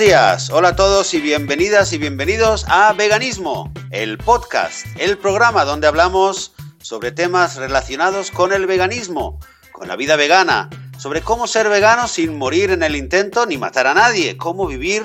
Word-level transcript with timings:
días, 0.00 0.48
hola 0.48 0.68
a 0.68 0.76
todos 0.76 1.12
y 1.12 1.20
bienvenidas 1.20 1.92
y 1.92 1.98
bienvenidos 1.98 2.64
a 2.68 2.90
Veganismo, 2.94 3.70
el 3.90 4.16
podcast, 4.16 4.86
el 4.98 5.18
programa 5.18 5.66
donde 5.66 5.88
hablamos 5.88 6.54
sobre 6.80 7.12
temas 7.12 7.56
relacionados 7.56 8.30
con 8.30 8.54
el 8.54 8.66
veganismo, 8.66 9.38
con 9.72 9.88
la 9.88 9.96
vida 9.96 10.16
vegana, 10.16 10.70
sobre 10.96 11.20
cómo 11.20 11.46
ser 11.46 11.68
vegano 11.68 12.08
sin 12.08 12.38
morir 12.38 12.70
en 12.70 12.82
el 12.82 12.96
intento 12.96 13.44
ni 13.44 13.58
matar 13.58 13.86
a 13.86 13.92
nadie, 13.92 14.38
cómo 14.38 14.66
vivir 14.66 15.04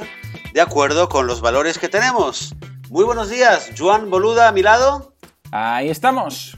de 0.54 0.62
acuerdo 0.62 1.10
con 1.10 1.28
los 1.28 1.42
valores 1.42 1.78
que 1.78 1.90
tenemos. 1.90 2.56
Muy 2.90 3.04
buenos 3.04 3.30
días, 3.30 3.72
Juan 3.78 4.10
Boluda 4.10 4.48
a 4.48 4.54
mi 4.54 4.62
lado. 4.62 5.14
Ahí 5.52 5.90
estamos. 5.90 6.58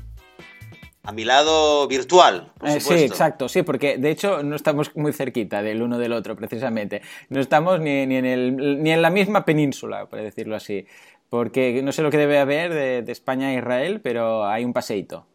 A 1.07 1.13
mi 1.13 1.23
lado 1.23 1.87
virtual. 1.87 2.51
Por 2.59 2.67
eh, 2.67 2.81
sí, 2.81 2.95
exacto, 2.95 3.47
sí, 3.47 3.61
porque 3.61 3.97
de 3.97 4.11
hecho 4.11 4.43
no 4.43 4.57
estamos 4.57 4.93
muy 4.97 5.13
cerquita 5.13 5.61
del 5.61 5.81
uno 5.81 5.97
del 5.97 6.11
otro, 6.11 6.35
precisamente. 6.35 7.01
No 7.29 7.39
estamos 7.39 7.79
ni, 7.79 7.91
en, 8.01 8.25
el, 8.25 8.83
ni 8.83 8.91
en 8.91 9.01
la 9.01 9.09
misma 9.09 9.45
península, 9.45 10.07
por 10.07 10.21
decirlo 10.21 10.57
así. 10.57 10.85
Porque 11.29 11.81
no 11.81 11.93
sé 11.93 12.01
lo 12.01 12.11
que 12.11 12.17
debe 12.17 12.39
haber 12.39 12.73
de, 13.05 13.09
España 13.09 13.47
a 13.47 13.53
Israel, 13.53 14.01
pero 14.01 14.45
hay 14.45 14.65
un 14.65 14.73
paseíto. 14.73 15.25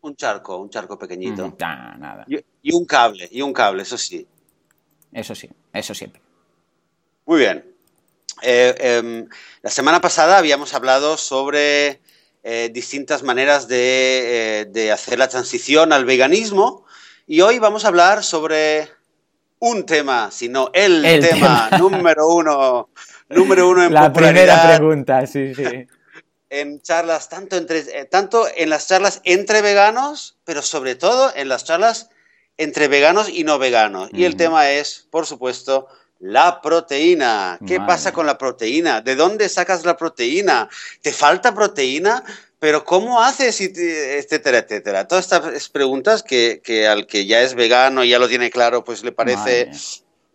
Un 0.00 0.16
charco, 0.16 0.56
un 0.56 0.70
charco 0.70 0.98
pequeñito. 0.98 1.46
Mm, 1.46 1.54
nada. 1.60 2.26
Y, 2.60 2.74
un 2.74 2.84
cable, 2.84 3.28
y 3.30 3.42
un 3.42 3.52
cable, 3.52 3.82
eso 3.82 3.96
sí. 3.96 4.26
Eso 5.12 5.36
sí, 5.36 5.48
eso 5.72 5.94
siempre. 5.94 6.20
Muy 7.26 7.38
bien. 7.38 7.64
Eh, 8.42 8.74
em, 8.76 9.28
la 9.62 9.70
semana 9.70 10.00
pasada 10.00 10.36
habíamos 10.36 10.74
hablado 10.74 11.16
sobre 11.16 12.00
eh, 12.42 12.70
distintas 12.72 13.22
maneras 13.22 13.66
eh, 13.68 14.66
de, 14.70 14.92
hacer 14.92 15.18
la 15.18 15.28
transición 15.28 15.92
al 15.92 16.06
veganismo 16.06 16.86
y 17.26 17.42
hoy 17.42 17.58
vamos 17.58 17.84
a 17.84 17.88
hablar 17.88 18.24
sobre 18.24 18.88
un 19.58 19.84
tema, 19.84 20.30
sino 20.30 20.70
el, 20.72 21.02
tema, 21.20 21.68
número 21.78 22.28
uno, 22.28 22.88
número 23.28 23.68
uno 23.68 23.84
en 23.84 23.92
La 23.92 24.10
primera 24.10 24.76
pregunta, 24.76 25.26
sí, 25.26 25.54
sí. 25.54 25.64
En 26.52 26.80
charlas, 26.80 27.28
tanto, 27.28 27.56
entre, 27.56 27.78
eh, 27.78 28.06
tanto 28.10 28.46
en 28.56 28.70
las 28.70 28.88
charlas 28.88 29.20
entre 29.22 29.62
veganos, 29.62 30.38
pero 30.44 30.62
sobre 30.62 30.96
todo 30.96 31.30
en 31.36 31.48
las 31.48 31.64
charlas 31.64 32.10
entre 32.56 32.88
veganos 32.88 33.28
y 33.28 33.44
no 33.44 33.58
veganos. 33.60 34.10
Y 34.12 34.24
el 34.24 34.34
tema 34.34 34.68
es, 34.70 35.06
por 35.10 35.26
supuesto, 35.26 35.86
la 36.20 36.60
proteína. 36.60 37.58
¿Qué 37.66 37.80
pasa 37.80 38.12
con 38.12 38.26
la 38.26 38.38
proteína? 38.38 39.00
¿De 39.00 39.16
dónde 39.16 39.48
sacas 39.48 39.84
la 39.84 39.96
proteína? 39.96 40.68
¿Te 41.00 41.12
falta 41.12 41.54
proteína? 41.54 42.22
Pero 42.58 42.84
¿cómo 42.84 43.22
haces? 43.22 43.60
Etcétera, 43.60 44.58
etcétera. 44.58 45.08
Todas 45.08 45.24
estas 45.24 45.68
preguntas 45.70 46.22
que, 46.22 46.60
al 46.86 47.06
que 47.06 47.26
ya 47.26 47.40
es 47.40 47.54
vegano 47.54 48.04
y 48.04 48.10
ya 48.10 48.18
lo 48.18 48.28
tiene 48.28 48.50
claro, 48.50 48.84
pues 48.84 49.02
le 49.02 49.12
parece 49.12 49.70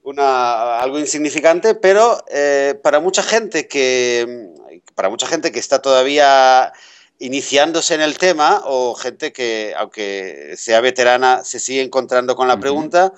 una, 0.03 0.79
algo 0.79 0.99
insignificante, 0.99 1.75
pero 1.75 2.23
eh, 2.29 2.79
para 2.81 2.99
mucha 2.99 3.21
gente 3.21 3.67
que 3.67 4.51
para 4.95 5.09
mucha 5.09 5.27
gente 5.27 5.51
que 5.51 5.59
está 5.59 5.81
todavía 5.81 6.71
iniciándose 7.19 7.93
en 7.95 8.01
el 8.01 8.17
tema 8.17 8.61
o 8.65 8.95
gente 8.95 9.31
que, 9.31 9.73
aunque 9.77 10.55
sea 10.57 10.81
veterana, 10.81 11.43
se 11.43 11.59
sigue 11.59 11.81
encontrando 11.81 12.35
con 12.35 12.47
la 12.47 12.59
pregunta, 12.59 13.13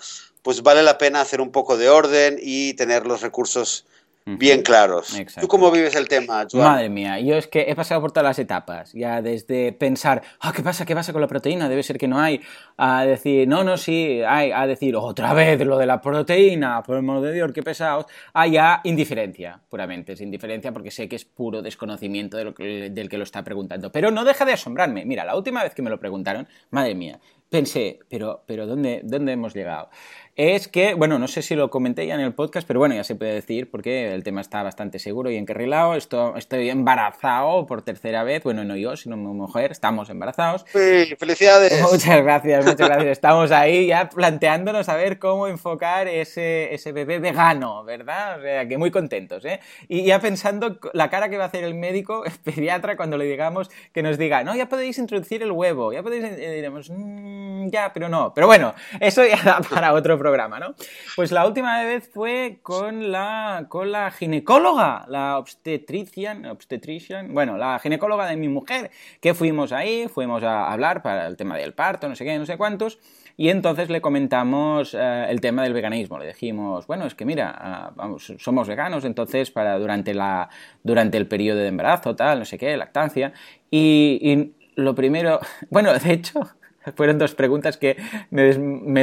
pues 0.48 0.64
vale 0.64 0.82
la 0.82 0.98
pena 0.98 1.20
hacer 1.20 1.42
un 1.42 1.52
poco 1.52 1.76
de 1.76 1.90
orden 1.90 2.38
y 2.42 2.74
tener 2.76 3.06
los 3.06 3.20
recursos 3.22 3.86
bien 4.24 4.62
claros. 4.62 5.14
¿Tú 5.42 5.50
cómo 5.50 5.70
vives 5.72 5.94
el 5.96 6.08
tema, 6.08 6.48
Joan? 6.50 6.64
Madre 6.64 6.88
mía, 6.88 7.20
yo 7.20 7.36
es 7.36 7.48
que 7.48 7.66
he 7.68 7.76
pasado 7.76 8.00
por 8.00 8.14
todas 8.14 8.24
las 8.24 8.40
etapas, 8.40 8.94
ya 8.94 9.22
desde 9.22 9.74
pensar, 9.74 10.22
ah, 10.40 10.54
¿qué 10.56 10.64
pasa? 10.64 10.86
¿Qué 10.86 10.96
pasa 10.96 11.12
con 11.12 11.20
la 11.20 11.28
proteína? 11.28 11.68
Debe 11.68 11.84
ser 11.84 11.98
que 11.98 12.08
no 12.08 12.18
hay, 12.18 12.40
a 12.78 13.04
decir, 13.04 13.46
no, 13.46 13.66
no, 13.66 13.76
sí, 13.76 14.22
hay, 14.26 14.52
a 14.54 14.66
decir, 14.66 14.96
otra 14.96 15.34
vez 15.34 15.60
lo 15.66 15.78
de 15.78 15.86
la 15.86 16.00
proteína, 16.00 16.82
por 16.82 16.96
el 16.96 17.04
modo 17.04 17.24
de 17.24 17.34
Dios, 17.34 17.52
qué 17.52 17.62
pesados, 17.62 18.06
hay 18.32 18.52
ya 18.52 18.80
indiferencia, 18.86 19.60
puramente, 19.68 20.14
es 20.14 20.22
indiferencia 20.22 20.72
porque 20.72 20.92
sé 20.92 21.10
que 21.10 21.18
es 21.18 21.26
puro 21.26 21.62
desconocimiento 21.62 22.38
de 22.38 22.46
lo 22.46 22.52
del 22.54 23.10
que 23.10 23.18
lo 23.18 23.26
está 23.26 23.44
preguntando. 23.44 23.92
Pero 23.92 24.12
no 24.12 24.24
deja 24.24 24.46
de 24.46 24.54
asombrarme. 24.54 25.04
Mira, 25.04 25.26
la 25.26 25.36
última 25.36 25.62
vez 25.62 25.76
que 25.76 25.82
me 25.82 25.90
lo 25.90 26.00
preguntaron, 26.00 26.48
madre 26.70 26.96
mía, 26.96 27.20
pensé, 27.50 28.00
pero, 28.10 28.44
pero 28.46 28.66
¿dónde, 28.66 29.02
¿dónde 29.04 29.34
hemos 29.34 29.54
llegado? 29.54 29.90
Es 30.38 30.68
que, 30.68 30.94
bueno, 30.94 31.18
no 31.18 31.28
sé 31.28 31.42
si 31.42 31.56
lo 31.56 31.72
comenté 31.72 32.06
ya 32.06 32.14
en 32.14 32.20
el 32.20 32.32
podcast, 32.32 32.68
pero 32.68 32.80
bueno, 32.80 32.94
ya 32.94 33.04
se 33.04 33.16
puede 33.16 33.34
decir 33.34 33.72
porque 33.72 34.14
el 34.14 34.24
tema 34.24 34.40
está 34.40 34.62
bastante 34.62 35.00
seguro 35.00 35.32
y 35.32 35.36
encarrilado. 35.36 35.96
Esto, 35.96 36.36
estoy 36.38 36.70
embarazado 36.70 37.66
por 37.66 37.82
tercera 37.82 38.24
vez, 38.24 38.44
bueno, 38.44 38.64
no 38.64 38.76
yo, 38.76 38.96
sino 38.96 39.18
mi 39.18 39.34
mujer, 39.34 39.72
estamos 39.72 40.12
embarazados. 40.12 40.64
Sí, 40.72 41.16
felicidades. 41.18 41.82
Muchas 41.92 42.22
gracias, 42.22 42.64
muchas 42.64 42.88
gracias. 42.88 43.14
Estamos 43.14 43.52
ahí 43.52 43.88
ya 43.88 44.10
planteándonos 44.10 44.88
a 44.90 44.96
ver 44.96 45.18
cómo 45.18 45.48
enfocar 45.48 46.08
ese, 46.08 46.72
ese 46.72 46.92
bebé 46.92 47.18
vegano, 47.18 47.84
¿verdad? 47.84 48.38
O 48.38 48.42
sea, 48.44 48.68
que 48.68 48.78
muy 48.78 48.92
contentos, 48.92 49.44
¿eh? 49.44 49.60
Y 49.88 50.04
ya 50.04 50.20
pensando 50.20 50.80
la 50.94 51.10
cara 51.10 51.30
que 51.30 51.40
va 51.40 51.46
a 51.46 51.48
hacer 51.48 51.64
el 51.64 51.74
médico, 51.74 52.26
el 52.26 52.34
pediatra, 52.34 52.96
cuando 52.96 53.18
le 53.18 53.26
digamos 53.26 53.72
que 53.92 54.04
nos 54.04 54.20
diga, 54.20 54.44
no, 54.44 54.56
ya 54.56 54.70
podéis 54.70 55.00
introducir 55.00 55.42
el 55.42 55.52
huevo, 55.52 55.94
ya 55.94 56.04
podéis, 56.04 56.26
y 56.26 56.46
diremos, 56.46 56.92
mm, 56.92 57.70
ya, 57.70 57.92
pero 57.92 58.08
no. 58.08 58.36
Pero 58.36 58.46
bueno, 58.46 58.76
eso 59.00 59.26
ya 59.26 59.42
da 59.44 59.62
para 59.62 59.94
otro 59.94 60.16
programa 60.16 60.27
programa, 60.28 60.60
¿no? 60.60 60.76
Pues 61.16 61.32
la 61.32 61.48
última 61.48 61.82
vez 61.84 62.10
fue 62.14 62.60
con 62.62 63.12
la, 63.14 63.66
con 63.70 63.92
la 63.94 64.12
ginecóloga, 64.12 65.06
la 65.08 65.38
obstetrician, 65.38 66.46
obstetrician, 66.46 67.34
bueno, 67.34 67.58
la 67.58 67.80
ginecóloga 67.80 68.28
de 68.28 68.36
mi 68.36 68.50
mujer, 68.50 68.92
que 69.22 69.34
fuimos 69.34 69.72
ahí, 69.72 70.10
fuimos 70.10 70.44
a 70.44 70.70
hablar 70.70 71.02
para 71.02 71.28
el 71.28 71.38
tema 71.38 71.56
del 71.56 71.74
parto, 71.74 72.10
no 72.10 72.16
sé 72.16 72.26
qué, 72.26 72.38
no 72.38 72.46
sé 72.46 72.58
cuántos, 72.58 73.00
y 73.38 73.48
entonces 73.48 73.90
le 73.90 74.02
comentamos 74.02 74.94
eh, 74.94 75.28
el 75.30 75.40
tema 75.40 75.64
del 75.64 75.72
veganismo. 75.72 76.20
Le 76.20 76.28
dijimos, 76.28 76.88
bueno, 76.88 77.06
es 77.06 77.16
que 77.16 77.24
mira, 77.24 77.56
ah, 77.58 77.94
somos 78.38 78.68
veganos, 78.68 79.06
entonces 79.06 79.50
para 79.52 79.80
durante, 79.80 80.14
la, 80.14 80.50
durante 80.84 81.18
el 81.18 81.28
periodo 81.28 81.60
de 81.60 81.68
embarazo, 81.70 82.16
tal, 82.18 82.40
no 82.40 82.46
sé 82.46 82.58
qué, 82.58 82.76
lactancia. 82.76 83.32
y 83.72 84.54
lo 84.76 84.94
primero, 84.94 85.40
bueno, 85.70 85.94
de 85.94 86.14
hecho, 86.14 86.42
fueron 86.96 87.18
dos 87.18 87.36
preguntas 87.36 87.78
que 87.78 87.98
me, 88.30 88.44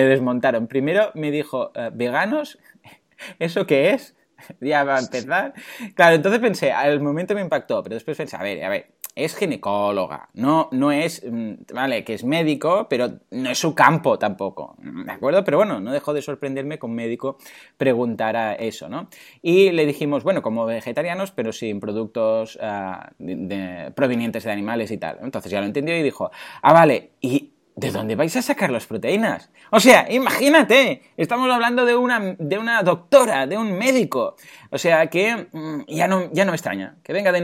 desmontaron. 0.05 0.67
Primero 0.67 1.11
me 1.15 1.31
dijo, 1.31 1.73
eh, 1.75 1.91
¿veganos? 1.93 2.59
¿Eso 3.39 3.67
qué 3.67 3.91
es? 3.91 4.15
ya 4.61 4.85
va 4.85 4.97
a 4.97 5.01
empezar. 5.01 5.55
Claro, 5.95 6.17
entonces 6.17 6.41
pensé, 6.41 6.73
al 6.73 7.01
momento 7.01 7.35
me 7.35 7.41
impactó, 7.41 7.83
pero 7.83 7.95
después 7.95 8.17
pensé, 8.17 8.37
a 8.37 8.43
ver, 8.43 8.65
a 8.65 8.69
ver, 8.69 8.95
es 9.17 9.37
ginecóloga, 9.37 10.29
no, 10.35 10.69
no 10.73 10.91
es, 10.91 11.23
mm, 11.25 11.53
vale, 11.73 12.03
que 12.03 12.15
es 12.15 12.25
médico, 12.25 12.89
pero 12.91 13.21
no 13.31 13.51
es 13.51 13.59
su 13.59 13.75
campo 13.75 14.19
tampoco, 14.19 14.77
¿de 14.79 15.11
acuerdo? 15.11 15.45
Pero 15.45 15.59
bueno, 15.59 15.81
no 15.81 15.93
dejó 15.93 16.13
de 16.13 16.21
sorprenderme 16.21 16.79
que 16.79 16.87
un 16.87 16.95
médico 16.97 17.39
preguntara 17.77 18.55
eso, 18.55 18.89
¿no? 18.89 19.09
Y 19.41 19.71
le 19.71 19.87
dijimos, 19.87 20.25
bueno, 20.25 20.43
como 20.43 20.67
vegetarianos, 20.67 21.31
pero 21.31 21.53
sin 21.53 21.79
productos 21.79 22.59
ah, 22.61 23.13
provenientes 23.95 24.45
de 24.45 24.51
animales 24.51 24.91
y 24.91 24.99
tal. 24.99 25.19
Entonces 25.23 25.53
ya 25.53 25.61
lo 25.61 25.67
entendió 25.67 25.97
y 25.97 26.03
dijo, 26.03 26.31
ah, 26.63 26.73
vale, 26.73 27.13
y 27.21 27.54
¿De 27.77 27.91
dónde 27.91 28.15
vais 28.15 28.37
a 28.37 28.43
sacar 28.43 28.71
las 28.71 28.87
proteínas? 28.87 29.51
O 29.73 29.81
sea, 29.81 30.07
imagínate, 30.09 31.03
estamos 31.17 31.51
hablando 31.51 31.85
de 31.85 31.97
una, 31.97 32.37
de 32.39 32.57
una 32.57 32.85
doctora, 32.85 33.49
de 33.49 33.59
un 33.59 33.77
médico. 33.77 34.37
O 34.71 34.79
sea, 34.79 35.09
que 35.09 35.49
mm, 35.51 35.81
ya, 35.89 36.07
no, 36.07 36.31
ya 36.33 36.45
no 36.45 36.53
me 36.53 36.57
extraña, 36.57 36.95
que 37.03 37.13
venga 37.13 37.33
de, 37.33 37.41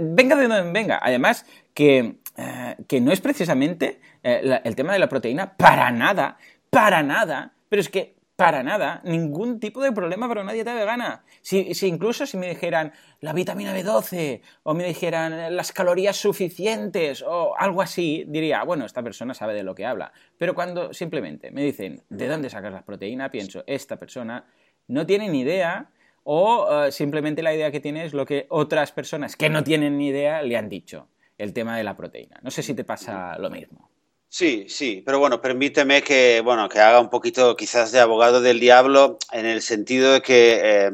venga 0.00 0.36
de 0.36 0.48
donde 0.48 0.70
venga. 0.70 1.00
Además, 1.02 1.46
que, 1.72 2.16
eh, 2.36 2.76
que 2.86 3.00
no 3.00 3.10
es 3.10 3.22
precisamente 3.22 4.00
eh, 4.22 4.60
el 4.64 4.76
tema 4.76 4.92
de 4.92 4.98
la 4.98 5.08
proteína 5.08 5.56
para 5.56 5.90
nada, 5.90 6.36
para 6.68 7.02
nada, 7.02 7.54
pero 7.70 7.80
es 7.80 7.88
que 7.88 8.16
para 8.36 8.62
nada, 8.62 9.00
ningún 9.04 9.60
tipo 9.60 9.82
de 9.82 9.92
problema 9.92 10.26
para 10.26 10.42
una 10.42 10.52
dieta 10.52 10.74
vegana. 10.74 11.24
Si, 11.40 11.74
si, 11.74 11.86
incluso 11.86 12.26
si 12.26 12.36
me 12.36 12.48
dijeran 12.48 12.92
la 13.20 13.32
vitamina 13.32 13.76
B12 13.76 14.40
o 14.64 14.74
me 14.74 14.84
dijeran 14.84 15.54
las 15.54 15.72
calorías 15.72 16.16
suficientes 16.16 17.22
o 17.22 17.56
algo 17.56 17.80
así, 17.80 18.24
diría, 18.26 18.64
bueno, 18.64 18.86
esta 18.86 19.02
persona 19.02 19.34
sabe 19.34 19.54
de 19.54 19.62
lo 19.62 19.74
que 19.74 19.86
habla. 19.86 20.12
Pero 20.36 20.54
cuando 20.54 20.92
simplemente 20.92 21.50
me 21.52 21.62
dicen 21.62 22.02
de 22.08 22.26
dónde 22.26 22.50
sacas 22.50 22.72
las 22.72 22.82
proteínas, 22.82 23.30
pienso, 23.30 23.62
esta 23.66 23.96
persona 23.96 24.44
no 24.88 25.06
tiene 25.06 25.28
ni 25.28 25.40
idea 25.40 25.90
o 26.24 26.86
eh, 26.86 26.92
simplemente 26.92 27.42
la 27.42 27.54
idea 27.54 27.70
que 27.70 27.80
tiene 27.80 28.04
es 28.04 28.14
lo 28.14 28.26
que 28.26 28.46
otras 28.48 28.90
personas 28.90 29.36
que 29.36 29.48
no 29.48 29.62
tienen 29.62 29.96
ni 29.96 30.08
idea 30.08 30.42
le 30.42 30.56
han 30.56 30.68
dicho, 30.68 31.08
el 31.38 31.52
tema 31.52 31.76
de 31.76 31.84
la 31.84 31.96
proteína. 31.96 32.40
No 32.42 32.50
sé 32.50 32.62
si 32.62 32.74
te 32.74 32.84
pasa 32.84 33.38
lo 33.38 33.50
mismo. 33.50 33.93
Sí, 34.36 34.66
sí, 34.68 35.00
pero 35.06 35.20
bueno, 35.20 35.40
permíteme 35.40 36.02
que, 36.02 36.42
bueno, 36.44 36.68
que 36.68 36.80
haga 36.80 36.98
un 36.98 37.08
poquito 37.08 37.54
quizás 37.54 37.92
de 37.92 38.00
abogado 38.00 38.40
del 38.40 38.58
diablo 38.58 39.16
en 39.30 39.46
el 39.46 39.62
sentido 39.62 40.12
de 40.12 40.22
que 40.22 40.60
eh, 40.60 40.90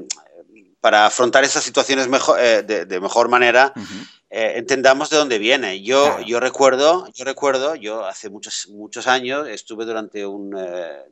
para 0.82 1.06
afrontar 1.06 1.42
esas 1.42 1.64
situaciones 1.64 2.06
mejor, 2.06 2.38
eh, 2.38 2.62
de, 2.62 3.00
mejor 3.00 3.30
manera, 3.30 3.72
eh, 4.28 4.52
entendamos 4.56 5.08
de 5.08 5.16
dónde 5.16 5.38
viene. 5.38 5.82
Yo, 5.82 6.20
yo 6.20 6.38
recuerdo, 6.38 7.08
yo 7.14 7.24
recuerdo, 7.24 7.76
yo 7.76 8.04
hace 8.04 8.28
muchos, 8.28 8.68
muchos 8.68 9.06
años, 9.06 9.48
estuve 9.48 9.86
durante 9.86 10.26
un, 10.26 10.50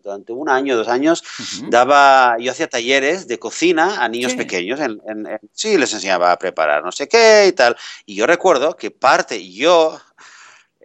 durante 0.05 0.35
un 0.35 0.51
año, 0.51 0.77
dos 0.77 0.89
años, 0.89 1.25
daba, 1.71 2.37
yo 2.39 2.53
hacía 2.53 2.69
talleres 2.69 3.27
de 3.27 3.39
cocina 3.39 4.05
a 4.05 4.09
niños 4.11 4.35
pequeños, 4.35 4.81
en, 4.81 5.01
sí, 5.55 5.79
les 5.79 5.95
enseñaba 5.95 6.33
a 6.33 6.39
preparar 6.39 6.85
no 6.85 6.93
sé 6.93 7.09
qué 7.09 7.47
y 7.49 7.53
tal. 7.53 7.75
Y 8.05 8.17
yo 8.17 8.27
recuerdo 8.27 8.77
que 8.77 8.91
parte, 8.91 9.51
yo 9.51 9.99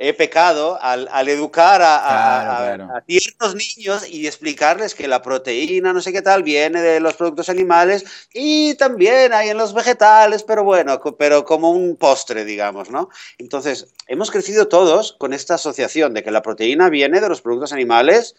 he 0.04 0.14
pecado 0.14 0.78
al, 0.82 1.08
educar 1.30 1.82
a, 1.82 3.02
tiernos 3.08 3.56
niños 3.56 4.06
y 4.10 4.28
explicarles 4.28 4.96
que 4.96 5.08
la 5.08 5.22
proteína, 5.22 5.94
no 5.94 6.02
sé 6.02 6.12
qué 6.12 6.22
tal, 6.22 6.44
viene 6.44 6.82
de 6.82 7.00
los 7.00 7.14
productos 7.14 7.48
animales 7.48 8.04
y 8.34 8.76
también 8.76 9.32
hay 9.32 9.50
en 9.50 9.58
los 9.58 9.74
vegetales, 9.74 10.44
pero 10.44 10.66
bueno, 10.66 11.00
pero 11.18 11.46
como 11.46 11.72
un 11.72 11.96
postre, 11.96 12.44
digamos, 12.44 12.90
¿no? 12.90 13.10
Entonces, 13.38 13.94
hemos 14.08 14.30
crecido 14.30 14.68
todos 14.68 15.14
con 15.14 15.32
esta 15.32 15.56
asociación 15.56 16.14
de 16.14 16.22
que 16.22 16.32
la 16.32 16.42
proteína 16.42 16.90
viene 16.90 17.22
de 17.22 17.30
los 17.30 17.42
productos 17.42 17.72
animales 17.72 18.36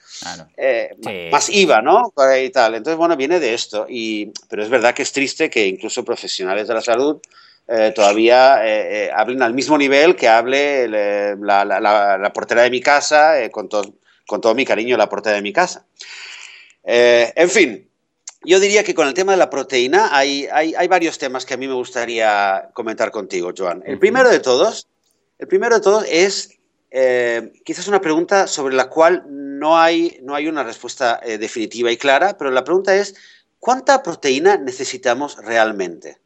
eh, 0.58 1.30
más 1.32 1.48
IVA, 1.48 1.80
¿no? 1.80 2.12
Y 2.42 2.50
tal. 2.50 2.74
Entonces, 2.74 2.98
bueno, 2.98 3.16
viene 3.16 3.40
de 3.40 3.54
esto. 3.54 3.86
Y, 3.88 4.32
pero 4.50 4.62
es 4.62 4.68
verdad 4.68 4.94
que 4.94 5.02
es 5.02 5.12
triste 5.12 5.48
que 5.48 5.66
incluso 5.66 6.04
profesionales 6.04 6.68
de 6.68 6.74
la 6.74 6.82
salud 6.82 7.22
eh, 7.66 7.92
todavía 7.94 8.66
eh, 8.66 9.06
eh, 9.06 9.10
hablen 9.14 9.40
al 9.40 9.54
mismo 9.54 9.78
nivel 9.78 10.14
que 10.16 10.28
hable 10.28 10.86
la, 10.86 12.30
portera 12.34 12.62
de 12.62 12.70
mi 12.70 12.80
casa, 12.80 13.50
con, 13.50 13.68
con 14.26 14.40
todo 14.40 14.54
mi 14.54 14.66
cariño 14.66 14.98
la 14.98 15.08
portera 15.08 15.36
de 15.36 15.42
mi 15.42 15.52
casa. 15.52 15.86
en 16.82 17.48
fin, 17.48 17.88
yo 18.42 18.60
diría 18.60 18.84
que 18.84 18.94
con 18.94 19.08
el 19.08 19.14
tema 19.14 19.32
de 19.32 19.38
la 19.38 19.48
proteína 19.48 20.10
hay, 20.12 20.46
hay, 20.52 20.74
hay, 20.74 20.88
varios 20.88 21.16
temas 21.16 21.46
que 21.46 21.54
a 21.54 21.56
mí 21.56 21.66
me 21.66 21.72
gustaría 21.72 22.68
comentar 22.74 23.10
contigo, 23.10 23.52
Joan. 23.56 23.82
El 23.86 23.98
primero 23.98 24.28
de 24.28 24.40
todos, 24.40 24.86
el 25.38 25.48
primero 25.48 25.76
de 25.76 25.80
todos 25.80 26.04
es 26.06 26.58
quizás 27.64 27.88
una 27.88 28.00
pregunta 28.00 28.46
sobre 28.46 28.76
la 28.76 28.90
cual 28.90 29.24
no 29.26 29.78
hay, 29.78 30.20
no 30.22 30.34
hay 30.34 30.48
una 30.48 30.62
respuesta 30.62 31.18
definitiva 31.24 31.90
y 31.90 31.96
clara, 31.96 32.36
pero 32.36 32.50
la 32.50 32.62
pregunta 32.62 32.94
es, 32.94 33.14
¿cuánta 33.58 34.02
proteína 34.02 34.58
necesitamos 34.58 35.38
realmente? 35.38 36.18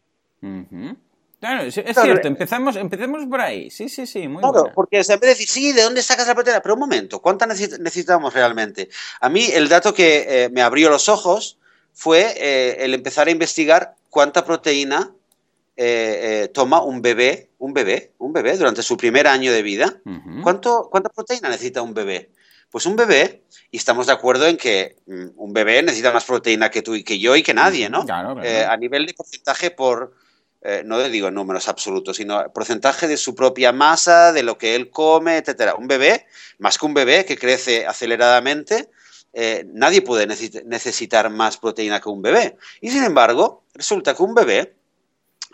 Claro, 1.41 1.63
es, 1.63 1.75
cierto, 1.75 2.27
empezamos, 2.27 2.75
empecemos 2.75 3.25
por 3.27 3.41
ahí. 3.41 3.71
Sí, 3.71 3.89
sí, 3.89 4.07
sí, 4.07 4.27
muy 4.27 4.43
Claro, 4.43 4.73
porque 4.75 5.05
se 5.05 5.13
vez 5.13 5.21
de 5.21 5.27
decir, 5.29 5.49
sí, 5.49 5.73
¿de 5.73 5.83
dónde 5.83 6.03
sacas 6.03 6.27
la 6.27 6.35
proteína? 6.35 6.61
Pero 6.61 6.75
un 6.75 6.81
momento, 6.81 7.23
¿cuánta 7.23 7.47
necesitamos 7.47 8.35
realmente? 8.35 8.89
A 9.21 9.29
mí 9.29 9.47
el 9.53 9.69
dato 9.69 9.95
que 9.95 10.27
eh, 10.29 10.49
me 10.51 10.63
abrió 10.63 10.91
los 10.91 11.09
ojos 11.09 11.59
fue 11.93 12.35
eh, 12.37 12.85
el 12.85 12.93
empezar 12.93 13.29
a 13.29 13.31
investigar 13.31 13.95
cuánta 14.11 14.45
proteína 14.45 15.13
eh, 15.77 16.51
toma 16.53 16.83
un 16.83 17.03
bebé, 17.03 17.51
un 17.59 17.73
bebé, 17.73 18.15
un 18.19 18.33
bebé 18.33 18.57
durante 18.57 18.83
su 18.83 18.97
primer 18.97 19.29
año 19.29 19.53
de 19.53 19.63
vida. 19.63 20.01
¿Cuánto, 20.43 20.89
¿Cuánta 20.91 21.09
proteína 21.09 21.51
necesita 21.51 21.83
un 21.83 21.95
bebé? 21.95 22.31
Pues 22.69 22.85
un 22.85 22.97
bebé, 22.97 23.45
y 23.71 23.77
estamos 23.77 24.09
de 24.09 24.13
acuerdo 24.13 24.47
en 24.49 24.57
que 24.57 24.97
mm, 25.07 25.27
un 25.37 25.53
bebé 25.53 25.83
necesita 25.83 26.13
más 26.13 26.25
proteína 26.25 26.69
que 26.69 26.83
tú 26.83 26.97
y 26.97 27.05
que 27.05 27.21
yo 27.21 27.37
y 27.37 27.45
que 27.45 27.55
nadie, 27.55 27.89
¿no? 27.89 28.05
Claro, 28.05 28.35
claro. 28.35 28.71
a 28.73 28.77
nivel 28.77 29.07
de 29.07 29.15
porcentaje 29.15 29.71
por, 29.71 30.13
eh, 30.61 30.83
no 30.85 30.99
le 30.99 31.09
digo 31.09 31.31
números 31.31 31.69
absolutos, 31.69 32.17
sino 32.17 32.53
porcentaje 32.53 33.07
de 33.07 33.17
su 33.17 33.35
propia 33.35 33.73
masa, 33.73 34.33
de 34.33 34.43
lo 34.43 34.59
que 34.59 34.75
él 34.75 34.91
come, 34.91 35.37
etcétera. 35.37 35.75
Un 35.75 35.87
bebé, 35.87 36.27
más 36.59 36.79
que 36.79 36.87
un 36.87 36.95
bebé 36.95 37.25
que 37.25 37.39
crece 37.39 37.87
aceleradamente, 37.87 38.91
eh, 39.33 39.65
nadie 39.73 40.03
puede 40.03 40.27
necesitar 40.27 41.31
más 41.31 41.59
proteína 41.59 42.01
que 42.01 42.09
un 42.09 42.23
bebé. 42.23 42.57
Y 42.81 42.91
sin 42.91 43.05
embargo, 43.05 43.63
resulta 43.75 44.15
que 44.15 44.23
un 44.23 44.35
bebé, 44.35 44.75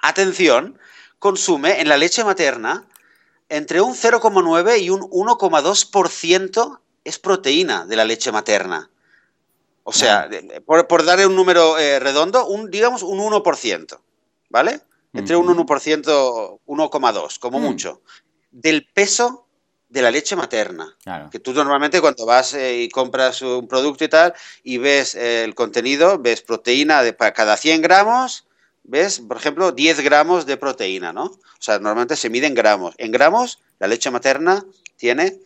atención, 0.00 0.78
consume 1.18 1.80
en 1.80 1.88
la 1.88 1.98
leche 1.98 2.24
materna 2.24 2.86
entre 3.50 3.82
un 3.82 3.94
0,9 3.94 4.80
y 4.80 4.88
un 4.88 5.02
1,2% 5.02 6.80
es 7.04 7.18
proteína 7.18 7.84
de 7.84 7.96
la 7.96 8.06
leche 8.06 8.32
materna. 8.32 8.90
O 9.82 9.92
sea, 9.92 10.30
por, 10.64 11.04
darle 11.04 11.26
un 11.26 11.36
número 11.36 11.78
eh, 11.78 12.00
redondo, 12.00 12.46
un, 12.46 12.70
digamos 12.70 13.02
un 13.02 13.18
1%, 13.18 13.98
¿vale? 14.48 14.80
Entre 15.14 15.36
un 15.36 15.46
1%, 15.46 16.60
1,2, 16.66 17.38
como 17.38 17.58
mm. 17.58 17.62
mucho, 17.62 18.02
del 18.50 18.86
peso 18.92 19.46
de 19.88 20.02
la 20.02 20.10
leche 20.10 20.34
materna. 20.34 20.96
Que 21.30 21.38
tú 21.38 21.52
normalmente 21.54 22.00
cuando 22.00 22.26
vas 22.26 22.52
eh, 22.54 22.82
y 22.82 22.88
compras 22.88 23.42
un 23.42 23.68
producto 23.68 24.04
y 24.04 24.08
tal 24.08 24.34
y 24.64 24.78
ves 24.78 25.14
eh, 25.14 25.44
el 25.44 25.54
contenido, 25.54 26.18
ves 26.18 26.42
proteína 26.42 27.02
de, 27.02 27.12
para 27.12 27.32
cada 27.32 27.56
100 27.56 27.80
gramos, 27.80 28.46
ves, 28.82 29.20
por 29.20 29.36
ejemplo, 29.36 29.70
10 29.70 30.00
gramos 30.00 30.46
de 30.46 30.56
proteína, 30.56 31.12
¿no? 31.12 31.24
O 31.24 31.40
sea, 31.60 31.78
normalmente 31.78 32.16
se 32.16 32.28
mide 32.28 32.48
en 32.48 32.54
gramos. 32.54 32.94
En 32.98 33.12
gramos, 33.12 33.60
la 33.78 33.86
leche 33.86 34.10
materna 34.10 34.64
tiene 34.96 35.38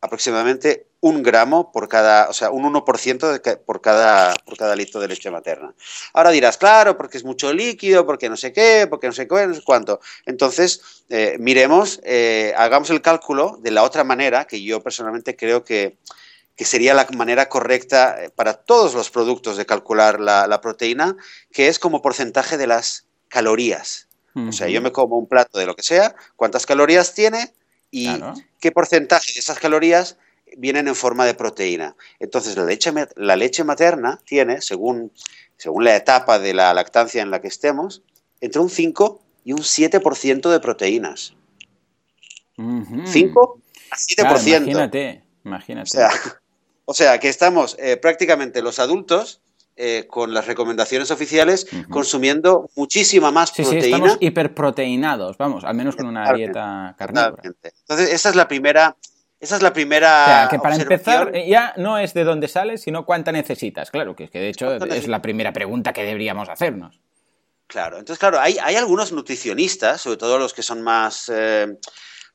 aproximadamente 0.00 0.86
un 1.00 1.22
gramo 1.22 1.72
por 1.72 1.88
cada, 1.88 2.28
o 2.28 2.32
sea, 2.32 2.50
un 2.50 2.64
1% 2.64 3.64
por, 3.64 3.80
cada, 3.80 4.34
por 4.44 4.56
cada 4.56 4.74
litro 4.74 5.00
de 5.00 5.08
leche 5.08 5.30
materna. 5.30 5.74
Ahora 6.12 6.30
dirás, 6.30 6.58
claro, 6.58 6.96
porque 6.96 7.16
es 7.18 7.24
mucho 7.24 7.52
líquido, 7.52 8.06
porque 8.06 8.28
no 8.28 8.36
sé 8.36 8.52
qué, 8.52 8.86
porque 8.88 9.06
no 9.06 9.12
sé 9.12 9.28
qué, 9.28 9.46
no 9.46 9.54
sé 9.54 9.62
cuánto. 9.62 10.00
Entonces, 10.24 11.04
eh, 11.08 11.36
miremos, 11.38 12.00
eh, 12.04 12.52
hagamos 12.56 12.90
el 12.90 13.02
cálculo 13.02 13.58
de 13.60 13.70
la 13.70 13.82
otra 13.82 14.04
manera, 14.04 14.46
que 14.46 14.62
yo 14.62 14.82
personalmente 14.82 15.36
creo 15.36 15.64
que, 15.64 15.96
sería 16.58 16.94
la 16.94 17.06
manera 17.14 17.50
correcta 17.50 18.16
eh, 18.18 18.30
para 18.30 18.54
todos 18.54 18.94
los 18.94 19.10
productos 19.10 19.58
de 19.58 19.66
calcular 19.66 20.18
la, 20.18 20.60
proteína, 20.62 21.16
que 21.52 21.68
es 21.68 21.78
como 21.78 22.00
porcentaje 22.00 22.56
de 22.56 22.66
las 22.66 23.06
calorías. 23.28 24.08
O 24.48 24.52
sea, 24.52 24.68
yo 24.68 24.82
me 24.82 24.92
como 24.92 25.16
un 25.16 25.26
plato 25.26 25.58
de 25.58 25.64
lo 25.64 25.74
que 25.74 25.82
sea, 25.82 26.14
cuántas 26.36 26.66
calorías 26.66 27.14
tiene 27.14 27.54
y 27.90 28.08
qué 28.60 28.72
porcentaje 28.72 29.32
de 29.32 29.40
esas 29.40 29.58
calorías 29.58 30.16
vienen 30.56 30.88
en 30.88 30.94
forma 30.94 31.24
de 31.24 31.34
proteína. 31.34 31.96
Entonces, 32.18 32.56
la 32.56 32.64
leche, 32.64 32.92
la 33.16 33.36
leche 33.36 33.64
materna 33.64 34.20
tiene, 34.24 34.60
según, 34.60 35.12
según 35.56 35.84
la 35.84 35.96
etapa 35.96 36.38
de 36.38 36.54
la 36.54 36.72
lactancia 36.74 37.22
en 37.22 37.30
la 37.30 37.40
que 37.40 37.48
estemos, 37.48 38.02
entre 38.40 38.60
un 38.60 38.70
5 38.70 39.20
y 39.44 39.52
un 39.52 39.60
7% 39.60 40.50
de 40.50 40.60
proteínas. 40.60 41.34
5 42.56 43.60
a 43.90 43.96
7%. 43.96 44.56
imagínate, 44.58 45.22
imagínate. 45.44 45.98
O 46.88 46.94
sea, 46.94 47.18
que 47.18 47.28
estamos 47.28 47.76
eh, 47.80 47.96
prácticamente 47.96 48.62
los 48.62 48.78
adultos 48.78 49.40
eh, 49.76 50.06
con 50.08 50.32
las 50.32 50.46
recomendaciones 50.46 51.10
oficiales, 51.10 51.66
consumiendo 51.90 52.70
muchísima 52.76 53.30
más 53.30 53.52
proteína. 53.52 53.82
Sí, 53.82 53.92
estamos 53.92 54.16
hiperproteinados, 54.20 55.36
vamos, 55.36 55.64
al 55.64 55.74
menos 55.74 55.96
con 55.96 56.06
una 56.06 56.32
dieta 56.32 56.94
carnívora. 56.96 57.42
Entonces, 57.42 58.10
esa 58.12 58.30
es 58.30 58.36
la 58.36 58.48
primera, 58.48 58.96
esa 59.38 59.56
es 59.56 59.62
la 59.62 59.74
primera. 59.74 60.22
O 60.22 60.26
sea, 60.26 60.48
que 60.50 60.58
para 60.58 60.76
empezar, 60.76 61.36
eh, 61.36 61.46
ya 61.46 61.74
no 61.76 61.98
es 61.98 62.14
de 62.14 62.24
dónde 62.24 62.48
sales, 62.48 62.82
sino 62.82 63.04
cuánta 63.04 63.32
necesitas. 63.32 63.90
Claro, 63.90 64.16
que 64.16 64.24
es 64.24 64.30
que 64.30 64.38
de 64.38 64.48
hecho 64.48 64.74
es 64.76 65.08
la 65.08 65.20
primera 65.20 65.52
pregunta 65.52 65.92
que 65.92 66.04
deberíamos 66.04 66.48
hacernos. 66.48 66.98
Claro, 67.66 67.98
entonces, 67.98 68.18
claro, 68.18 68.40
hay, 68.40 68.56
hay 68.62 68.76
algunos 68.76 69.12
nutricionistas, 69.12 70.00
sobre 70.00 70.16
todo 70.16 70.38
los 70.38 70.54
que 70.54 70.62
son 70.62 70.82
más. 70.82 71.30
Eh, 71.34 71.76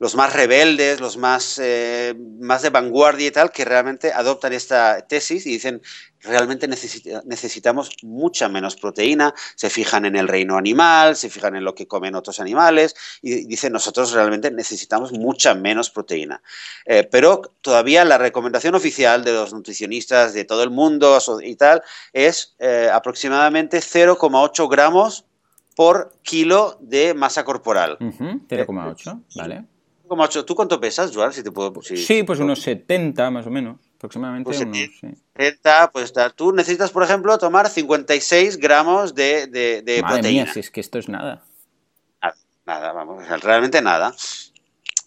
los 0.01 0.15
más 0.15 0.33
rebeldes, 0.33 0.99
los 0.99 1.15
más, 1.15 1.59
eh, 1.61 2.15
más 2.39 2.63
de 2.63 2.71
vanguardia 2.71 3.27
y 3.27 3.31
tal, 3.31 3.51
que 3.51 3.63
realmente 3.63 4.11
adoptan 4.11 4.51
esta 4.51 5.05
tesis 5.05 5.45
y 5.45 5.51
dicen 5.51 5.79
realmente 6.21 6.67
necesitamos 6.67 7.91
mucha 8.01 8.49
menos 8.49 8.75
proteína, 8.77 9.35
se 9.55 9.69
fijan 9.69 10.05
en 10.05 10.15
el 10.15 10.27
reino 10.27 10.57
animal, 10.57 11.15
se 11.15 11.29
fijan 11.29 11.55
en 11.55 11.63
lo 11.63 11.75
que 11.75 11.87
comen 11.87 12.15
otros 12.15 12.39
animales 12.39 12.95
y 13.21 13.45
dicen 13.45 13.73
nosotros 13.73 14.11
realmente 14.11 14.49
necesitamos 14.49 15.11
mucha 15.11 15.53
menos 15.53 15.91
proteína. 15.91 16.41
Eh, 16.87 17.07
pero 17.11 17.53
todavía 17.61 18.03
la 18.03 18.17
recomendación 18.17 18.73
oficial 18.73 19.23
de 19.23 19.33
los 19.33 19.53
nutricionistas 19.53 20.33
de 20.33 20.45
todo 20.45 20.63
el 20.63 20.71
mundo 20.71 21.19
y 21.43 21.55
tal 21.57 21.83
es 22.11 22.55
eh, 22.57 22.89
aproximadamente 22.91 23.77
0,8 23.77 24.67
gramos 24.67 25.25
por 25.75 26.15
kilo 26.23 26.79
de 26.81 27.13
masa 27.13 27.45
corporal. 27.45 27.99
0,8, 27.99 29.23
vale. 29.35 29.65
¿Tú 30.45 30.55
cuánto 30.55 30.79
pesas, 30.79 31.11
Joan? 31.13 31.31
Si 31.31 31.43
te 31.43 31.51
puedo, 31.51 31.73
sí, 31.81 32.23
pues 32.23 32.39
unos 32.39 32.61
70 32.61 33.31
más 33.31 33.47
o 33.47 33.49
menos, 33.49 33.77
aproximadamente. 33.95 34.45
Pues 34.45 34.59
unos, 34.59 34.77
70, 35.37 35.91
pues 35.91 36.13
tú 36.35 36.51
necesitas, 36.51 36.91
por 36.91 37.03
ejemplo, 37.03 37.37
tomar 37.37 37.69
56 37.69 38.57
gramos 38.57 39.15
de, 39.15 39.47
de, 39.47 39.81
de 39.81 40.01
Madre 40.01 40.29
Mía, 40.29 40.51
si 40.51 40.59
es 40.59 40.69
que 40.69 40.81
esto 40.81 40.99
es 40.99 41.07
nada. 41.07 41.43
Nada, 42.21 42.35
nada 42.65 42.91
vamos, 42.91 43.25
realmente 43.41 43.81
nada. 43.81 44.13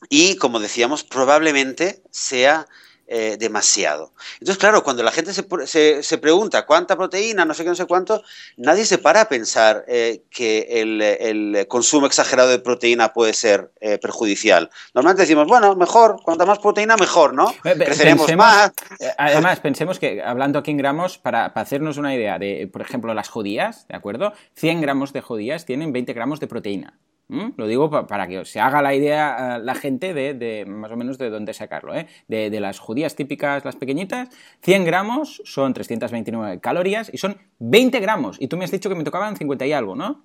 Y 0.09 0.37
como 0.37 0.59
decíamos, 0.59 1.05
probablemente 1.05 2.03
sea 2.11 2.67
eh, 3.07 3.37
demasiado. 3.39 4.13
Entonces, 4.35 4.57
claro, 4.57 4.83
cuando 4.83 5.03
la 5.03 5.13
gente 5.13 5.33
se, 5.35 6.03
se, 6.03 6.19
pregunta 6.19 6.65
cuánta 6.65 6.97
proteína, 6.97 7.45
no 7.45 7.53
sé 7.53 7.63
qué, 7.63 7.69
no 7.69 7.75
sé 7.75 7.85
cuánto, 7.85 8.23
nadie 8.57 8.87
se 8.87 8.97
para 8.97 9.21
a 9.21 9.29
pensar 9.29 9.85
eh, 9.89 10.23
que 10.31 10.67
el, 10.71 11.67
consumo 11.69 12.07
exagerado 12.07 12.49
de 12.49 12.61
proteína 12.61 13.13
puede 13.13 13.35
ser 13.35 13.73
eh, 13.81 13.99
perjudicial. 13.99 14.71
Normalmente 14.95 15.23
decimos, 15.23 15.47
bueno, 15.47 15.77
mejor, 15.77 16.17
cuanta 16.23 16.47
más 16.47 16.59
proteína, 16.61 16.97
mejor, 16.97 17.35
¿no? 17.35 17.53
Creceremos 17.63 18.35
más. 18.37 18.73
Además, 19.19 19.61
pensemos 19.61 19.99
que, 19.99 20.23
hablando 20.23 20.59
aquí 20.59 20.71
en 20.71 20.79
gramos, 20.79 21.19
para, 21.19 21.53
para, 21.53 21.65
hacernos 21.65 21.99
una 21.99 22.15
idea 22.15 22.39
de, 22.39 22.71
por 22.73 22.81
ejemplo, 22.81 23.13
las 23.13 23.29
judías, 23.29 23.87
¿de 23.87 23.97
acuerdo? 23.97 24.33
100 24.55 24.81
gramos 24.81 25.13
de 25.13 25.21
judías 25.21 25.67
tienen 25.67 25.93
20 25.93 26.13
gramos 26.15 26.41
de 26.41 26.47
proteína. 26.47 26.99
¿Mm? 27.35 27.55
Lo 27.57 27.67
digo 27.67 27.91
para 27.91 28.29
que 28.29 28.45
se 28.45 28.61
haga 28.61 28.81
la 28.81 28.95
idea 28.95 29.59
la 29.59 29.75
gente 29.75 30.15
de, 30.15 30.65
más 30.67 30.93
o 30.93 30.97
menos 30.97 31.19
de 31.19 31.31
dónde 31.31 31.53
sacarlo. 31.53 31.95
¿eh? 31.95 32.07
De, 32.29 32.61
las 32.61 32.79
judías 32.79 33.17
típicas, 33.17 33.65
las 33.65 33.77
pequeñitas, 33.77 34.29
100 34.63 34.85
gramos 34.85 35.43
son 35.45 35.75
329 35.75 36.61
calorías 36.61 37.11
y 37.13 37.19
son 37.19 37.37
20 37.59 37.99
gramos. 38.01 38.37
Y 38.41 38.49
tú 38.49 38.57
me 38.57 38.65
has 38.65 38.71
dicho 38.71 38.89
que 38.89 38.95
me 38.95 39.05
tocaban 39.05 39.37
50 39.37 39.67
y 39.67 39.73
algo, 39.73 39.97
¿no? 39.97 40.25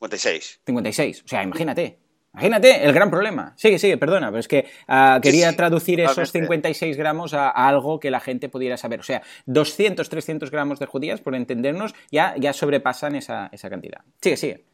56. 0.00 0.60
56. 0.66 1.22
O 1.24 1.28
sea, 1.28 1.42
imagínate. 1.42 1.98
Imagínate, 2.34 2.84
el 2.84 2.92
gran 2.92 3.10
problema. 3.10 3.54
Sigue, 3.56 3.78
sigue, 3.78 3.96
perdona, 3.96 4.26
pero 4.26 4.40
es 4.40 4.48
que 4.48 4.66
uh, 4.88 5.20
quería 5.20 5.46
sí, 5.46 5.50
sí. 5.52 5.56
traducir 5.56 6.00
esos 6.00 6.32
56 6.32 6.96
gramos 6.96 7.32
a, 7.32 7.48
a, 7.48 7.68
algo 7.68 8.00
que 8.00 8.10
la 8.10 8.18
gente 8.18 8.48
pudiera 8.48 8.76
saber. 8.76 8.98
O 8.98 9.04
sea, 9.04 9.22
200, 9.46 10.08
300 10.08 10.50
gramos 10.50 10.80
de 10.80 10.86
judías, 10.86 11.20
por 11.20 11.36
entendernos, 11.36 11.94
ya, 12.10 12.34
ya 12.36 12.52
sobrepasan 12.52 13.14
esa, 13.14 13.50
esa 13.52 13.70
cantidad. 13.70 14.00
Sigue, 14.20 14.36
sigue. 14.36 14.64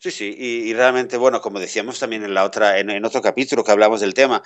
Sí, 0.00 0.12
sí, 0.12 0.32
y, 0.38 0.70
y, 0.70 0.74
realmente, 0.74 1.16
bueno, 1.16 1.40
como 1.40 1.58
decíamos 1.58 1.98
también 1.98 2.22
en 2.22 2.32
la 2.32 2.44
otra, 2.44 2.78
en, 2.78 2.88
en 2.88 3.04
otro 3.04 3.20
capítulo 3.20 3.64
que 3.64 3.72
hablamos 3.72 4.00
del 4.00 4.14
tema, 4.14 4.40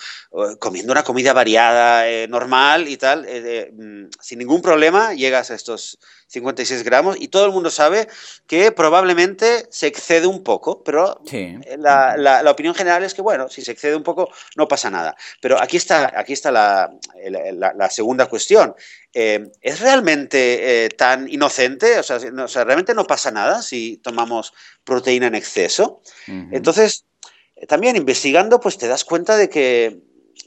comiendo 0.58 0.92
una 0.92 1.02
comida 1.02 1.34
variada, 1.34 2.08
eh, 2.08 2.26
normal 2.26 2.88
y 2.88 2.96
tal, 2.96 3.26
eh, 3.26 3.68
eh, 3.68 4.08
sin 4.18 4.38
ningún 4.38 4.62
problema 4.62 5.12
llegas 5.12 5.50
a 5.50 5.54
estos 5.54 5.98
56 6.28 6.82
gramos 6.84 7.16
y 7.20 7.28
todo 7.28 7.44
el 7.44 7.52
mundo 7.52 7.68
sabe 7.68 8.08
que 8.46 8.72
probablemente 8.72 9.66
se 9.70 9.88
excede 9.88 10.26
un 10.26 10.42
poco, 10.42 10.82
pero 10.82 11.20
sí. 11.26 11.58
la, 11.76 12.16
la, 12.16 12.42
la, 12.42 12.50
opinión 12.50 12.74
general 12.74 13.04
es 13.04 13.12
que, 13.12 13.20
bueno, 13.20 13.50
si 13.50 13.60
se 13.60 13.72
excede 13.72 13.94
un 13.94 14.02
poco 14.02 14.30
no 14.56 14.66
pasa 14.66 14.88
nada. 14.90 15.14
Pero 15.42 15.60
aquí 15.60 15.76
está, 15.76 16.18
aquí 16.18 16.32
está 16.32 16.50
la, 16.50 16.90
la 17.28 17.90
segunda 17.90 18.24
cuestión. 18.24 18.74
Eh, 19.14 19.50
¿Es 19.60 19.80
realmente 19.80 20.84
eh, 20.84 20.88
tan 20.88 21.28
inocente? 21.28 21.98
O 21.98 22.02
sea, 22.02 22.18
no, 22.32 22.44
o 22.44 22.48
sea, 22.48 22.64
¿realmente 22.64 22.94
no 22.94 23.04
pasa 23.04 23.30
nada 23.30 23.60
si 23.60 23.98
tomamos 23.98 24.54
proteína 24.84 25.26
en 25.26 25.34
exceso? 25.42 26.00
Uh 26.28 26.32
-huh. 26.32 26.48
Entonces, 26.52 27.04
también 27.68 27.96
investigando, 27.96 28.60
pues 28.60 28.78
te 28.78 28.88
das 28.88 29.04
cuenta 29.04 29.36
de 29.36 29.48
que, 29.48 29.98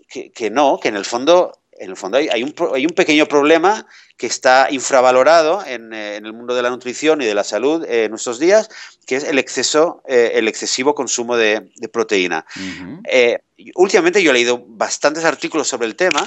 que, 0.10 0.32
que 0.32 0.50
no, 0.50 0.80
que 0.80 0.90
en 0.90 0.96
el 0.96 1.06
fondo 1.06 1.52
en 1.78 1.90
el 1.90 1.98
fondo 1.98 2.18
hay, 2.18 2.30
hay, 2.30 2.44
un, 2.44 2.56
hay, 2.74 2.86
un, 2.86 2.94
pequeño 2.94 3.26
problema 3.28 3.86
que 4.18 4.28
está 4.28 4.68
infravalorado 4.72 5.64
en, 5.66 5.94
eh, 5.94 6.16
en, 6.16 6.26
el 6.26 6.34
mundo 6.34 6.56
de 6.56 6.62
la 6.62 6.70
nutrición 6.70 7.22
y 7.22 7.26
de 7.26 7.36
la 7.36 7.44
salud 7.44 7.84
eh, 7.86 8.06
en 8.06 8.12
nuestros 8.12 8.40
días, 8.40 8.70
que 9.06 9.18
es 9.18 9.24
el 9.26 9.38
exceso, 9.40 10.02
eh, 10.08 10.32
el 10.36 10.48
excesivo 10.48 10.96
consumo 10.96 11.36
de, 11.36 11.70
de 11.76 11.88
proteína. 11.90 12.46
Uh 12.56 12.62
-huh. 12.62 13.42
últimamente 13.76 14.24
yo 14.24 14.32
he 14.32 14.34
leído 14.34 14.64
bastantes 14.68 15.26
artículos 15.26 15.68
sobre 15.68 15.88
el 15.88 15.96
tema 15.96 16.26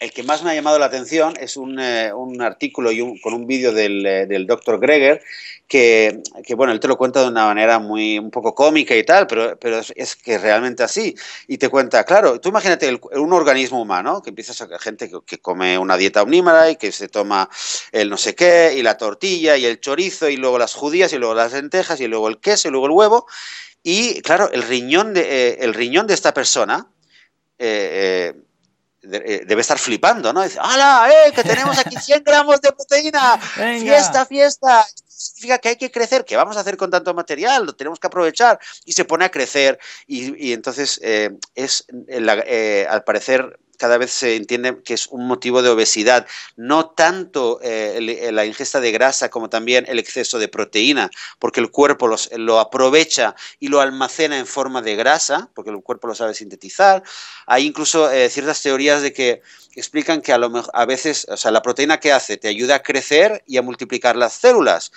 el 0.00 0.12
que 0.12 0.22
más 0.22 0.42
me 0.42 0.50
ha 0.50 0.54
llamado 0.54 0.78
la 0.78 0.86
atención 0.86 1.34
es 1.38 1.58
un, 1.58 1.78
eh, 1.78 2.10
artículo 2.40 2.90
y 2.90 3.20
con 3.20 3.34
un 3.34 3.46
vídeo 3.46 3.70
del, 3.72 4.04
eh, 4.06 4.26
del 4.26 4.46
doctor 4.46 4.80
Greger, 4.80 5.22
que, 5.68 6.22
que, 6.42 6.54
bueno, 6.54 6.72
él 6.72 6.80
te 6.80 6.88
lo 6.88 6.96
cuenta 6.96 7.20
de 7.20 7.28
una 7.28 7.44
manera 7.44 7.78
muy, 7.78 8.18
un 8.18 8.30
poco 8.30 8.54
cómica 8.54 8.96
y 8.96 9.04
tal, 9.04 9.26
pero, 9.26 9.58
pero 9.58 9.78
es, 9.78 9.92
es 9.94 10.16
que 10.16 10.38
realmente 10.38 10.82
así. 10.82 11.14
Y 11.46 11.58
te 11.58 11.68
cuenta, 11.68 12.02
claro, 12.04 12.40
tú 12.40 12.48
imagínate 12.48 12.98
un 13.12 13.32
organismo 13.34 13.80
humano, 13.80 14.22
que 14.22 14.30
empiezas 14.30 14.62
a 14.62 14.78
gente 14.78 15.10
que, 15.26 15.38
come 15.38 15.78
una 15.78 15.98
dieta 15.98 16.22
omnímora 16.22 16.70
y 16.70 16.76
que 16.76 16.92
se 16.92 17.08
toma 17.08 17.50
el 17.92 18.08
no 18.08 18.16
sé 18.16 18.34
qué, 18.34 18.72
y 18.74 18.82
la 18.82 18.96
tortilla, 18.96 19.58
y 19.58 19.66
el 19.66 19.80
chorizo, 19.80 20.30
y 20.30 20.38
luego 20.38 20.58
las 20.58 20.74
judías, 20.74 21.12
y 21.12 21.18
luego 21.18 21.34
las 21.34 21.52
lentejas, 21.52 22.00
y 22.00 22.08
luego 22.08 22.28
el 22.28 22.40
queso, 22.40 22.68
y 22.68 22.70
luego 22.70 22.86
el 22.86 22.92
huevo. 22.92 23.26
Y 23.82 24.22
claro, 24.22 24.50
el 24.50 24.62
riñón 24.62 25.12
de, 25.12 25.20
eh, 25.20 25.58
el 25.60 25.74
riñón 25.74 26.06
de 26.06 26.14
esta 26.14 26.32
persona, 26.32 26.88
debe 29.02 29.60
estar 29.60 29.78
flipando, 29.78 30.32
¿no? 30.32 30.42
Dice, 30.42 30.58
¡hala! 30.60 31.08
¡Eh! 31.10 31.32
Que 31.32 31.42
tenemos 31.42 31.78
aquí 31.78 31.96
100 32.00 32.22
gramos 32.24 32.60
de 32.60 32.72
proteína. 32.72 33.40
Venga. 33.56 33.80
¡Fiesta, 33.80 34.26
fiesta! 34.26 34.86
significa 35.20 35.58
que 35.58 35.68
hay 35.70 35.76
que 35.76 35.90
crecer. 35.90 36.24
¿Qué 36.24 36.36
vamos 36.36 36.56
a 36.56 36.60
hacer 36.60 36.76
con 36.76 36.90
tanto 36.90 37.12
material? 37.14 37.66
Lo 37.66 37.74
tenemos 37.74 38.00
que 38.00 38.06
aprovechar. 38.06 38.58
Y 38.84 38.92
se 38.92 39.04
pone 39.04 39.24
a 39.24 39.30
crecer. 39.30 39.78
Y, 40.06 40.48
y 40.48 40.52
entonces 40.52 40.98
eh, 41.02 41.30
es, 41.54 41.84
la, 42.08 42.42
eh, 42.46 42.86
al 42.88 43.04
parecer, 43.04 43.58
cada 43.80 43.96
vez 43.96 44.10
se 44.10 44.36
entiende 44.36 44.82
que 44.84 44.92
es 44.92 45.06
un 45.06 45.26
motivo 45.26 45.62
de 45.62 45.70
obesidad, 45.70 46.26
no 46.54 46.90
tanto 46.90 47.58
eh, 47.62 48.30
la 48.30 48.44
ingesta 48.44 48.78
de 48.78 48.92
grasa 48.92 49.30
como 49.30 49.48
también 49.48 49.86
el 49.88 49.98
exceso 49.98 50.38
de 50.38 50.48
proteína, 50.48 51.10
porque 51.38 51.60
el 51.60 51.70
cuerpo 51.70 52.06
los, 52.06 52.30
lo 52.36 52.60
aprovecha 52.60 53.34
y 53.58 53.68
lo 53.68 53.80
almacena 53.80 54.38
en 54.38 54.46
forma 54.46 54.82
de 54.82 54.96
grasa, 54.96 55.48
porque 55.54 55.70
el 55.70 55.80
cuerpo 55.80 56.08
lo 56.08 56.14
sabe 56.14 56.34
sintetizar. 56.34 57.02
Hay 57.46 57.66
incluso 57.66 58.10
eh, 58.10 58.28
ciertas 58.28 58.60
teorías 58.60 59.00
de 59.00 59.14
que 59.14 59.40
explican 59.74 60.20
que 60.20 60.34
a, 60.34 60.38
lo 60.38 60.50
mejor, 60.50 60.70
a 60.74 60.84
veces, 60.84 61.26
o 61.30 61.38
sea, 61.38 61.50
la 61.50 61.62
proteína 61.62 61.98
que 61.98 62.12
hace 62.12 62.36
te 62.36 62.48
ayuda 62.48 62.74
a 62.76 62.82
crecer 62.82 63.42
y 63.46 63.56
a 63.56 63.62
multiplicar 63.62 64.14
las 64.14 64.34
células. 64.34 64.92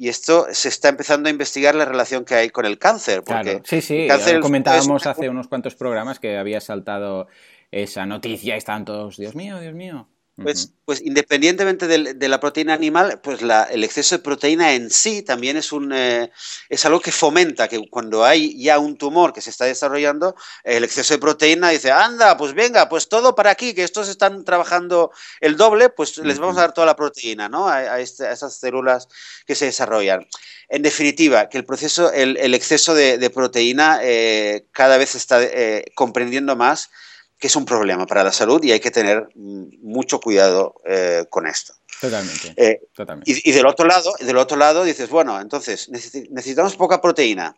Y 0.00 0.08
esto 0.08 0.46
se 0.52 0.68
está 0.68 0.90
empezando 0.90 1.28
a 1.28 1.32
investigar 1.32 1.74
la 1.74 1.84
relación 1.84 2.24
que 2.24 2.36
hay 2.36 2.50
con 2.50 2.64
el 2.66 2.78
cáncer. 2.78 3.24
Porque 3.24 3.42
claro. 3.42 3.62
Sí, 3.64 3.80
sí, 3.80 4.06
cáncer 4.06 4.38
comentábamos 4.38 5.02
es... 5.02 5.06
hace 5.08 5.28
unos 5.28 5.48
cuantos 5.48 5.74
programas 5.74 6.20
que 6.20 6.38
había 6.38 6.60
saltado 6.60 7.26
esa 7.70 8.06
noticia 8.06 8.54
y 8.54 8.58
estaban 8.58 8.84
todos, 8.84 9.16
Dios 9.16 9.34
mío, 9.34 9.60
Dios 9.60 9.74
mío. 9.74 10.08
Pues, 10.40 10.72
pues 10.84 11.00
independientemente 11.00 11.88
de, 11.88 12.14
de, 12.14 12.28
la 12.28 12.38
proteína 12.38 12.72
animal, 12.72 13.20
pues 13.20 13.42
la, 13.42 13.64
el 13.64 13.82
exceso 13.82 14.16
de 14.16 14.22
proteína 14.22 14.72
en 14.74 14.88
sí 14.88 15.22
también 15.22 15.56
es, 15.56 15.72
un, 15.72 15.92
eh, 15.92 16.30
es 16.68 16.86
algo 16.86 17.00
que 17.00 17.10
fomenta 17.10 17.66
que 17.66 17.88
cuando 17.90 18.24
hay 18.24 18.56
ya 18.62 18.78
un 18.78 18.96
tumor 18.96 19.32
que 19.32 19.40
se 19.40 19.50
está 19.50 19.64
desarrollando, 19.64 20.36
el 20.62 20.84
exceso 20.84 21.14
de 21.14 21.18
proteína 21.18 21.70
dice, 21.70 21.90
anda, 21.90 22.36
pues 22.36 22.54
venga, 22.54 22.88
pues 22.88 23.08
todo 23.08 23.34
para 23.34 23.50
aquí, 23.50 23.74
que 23.74 23.82
estos 23.82 24.08
están 24.08 24.44
trabajando 24.44 25.10
el 25.40 25.56
doble, 25.56 25.88
pues 25.88 26.18
les 26.18 26.38
vamos 26.38 26.56
a 26.56 26.60
dar 26.60 26.72
toda 26.72 26.86
la 26.86 26.94
proteína 26.94 27.48
¿no? 27.48 27.66
a, 27.66 27.78
a, 27.78 28.00
este, 28.00 28.24
a 28.24 28.30
esas 28.30 28.54
células 28.54 29.08
que 29.44 29.56
se 29.56 29.64
desarrollan. 29.64 30.24
En 30.68 30.82
definitiva, 30.82 31.48
que 31.48 31.58
el 31.58 31.64
proceso, 31.64 32.12
el, 32.12 32.36
el 32.36 32.54
exceso 32.54 32.94
de, 32.94 33.18
de 33.18 33.30
proteína 33.30 33.98
eh, 34.02 34.66
cada 34.70 34.98
vez 34.98 35.10
se 35.10 35.18
está 35.18 35.42
eh, 35.42 35.86
comprendiendo 35.96 36.54
más 36.54 36.90
que 37.38 37.46
es 37.46 37.56
un 37.56 37.64
problema 37.64 38.06
para 38.06 38.24
la 38.24 38.32
salud 38.32 38.62
y 38.64 38.72
hay 38.72 38.80
que 38.80 38.90
tener 38.90 39.28
mucho 39.34 40.20
cuidado 40.20 40.74
eh, 40.84 41.24
con 41.30 41.46
esto. 41.46 41.74
Totalmente. 42.00 42.54
Eh, 42.56 42.80
totalmente. 42.94 43.30
Y, 43.30 43.50
y, 43.50 43.52
del 43.52 43.66
otro 43.66 43.86
lado, 43.86 44.12
del 44.20 44.36
otro 44.36 44.56
lado 44.56 44.84
dices, 44.84 45.08
bueno, 45.08 45.40
entonces 45.40 45.88
necesitamos 45.88 46.76
poca 46.76 47.00
proteína. 47.00 47.56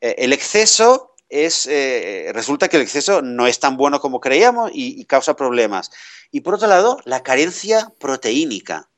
Eh, 0.00 0.14
el 0.18 0.32
exceso 0.32 1.14
es 1.28 1.68
resulta 2.32 2.68
que 2.68 2.78
el 2.78 2.82
exceso 2.82 3.20
no 3.20 3.46
es 3.46 3.60
tan 3.60 3.76
bueno 3.76 4.00
como 4.00 4.18
creíamos 4.18 4.70
y, 4.72 4.98
y, 4.98 5.04
causa 5.04 5.36
problemas. 5.36 5.90
Y 6.30 6.40
por 6.40 6.54
otro 6.54 6.68
lado, 6.68 6.98
la 7.04 7.22
carencia 7.22 7.92
proteínica. 7.98 8.88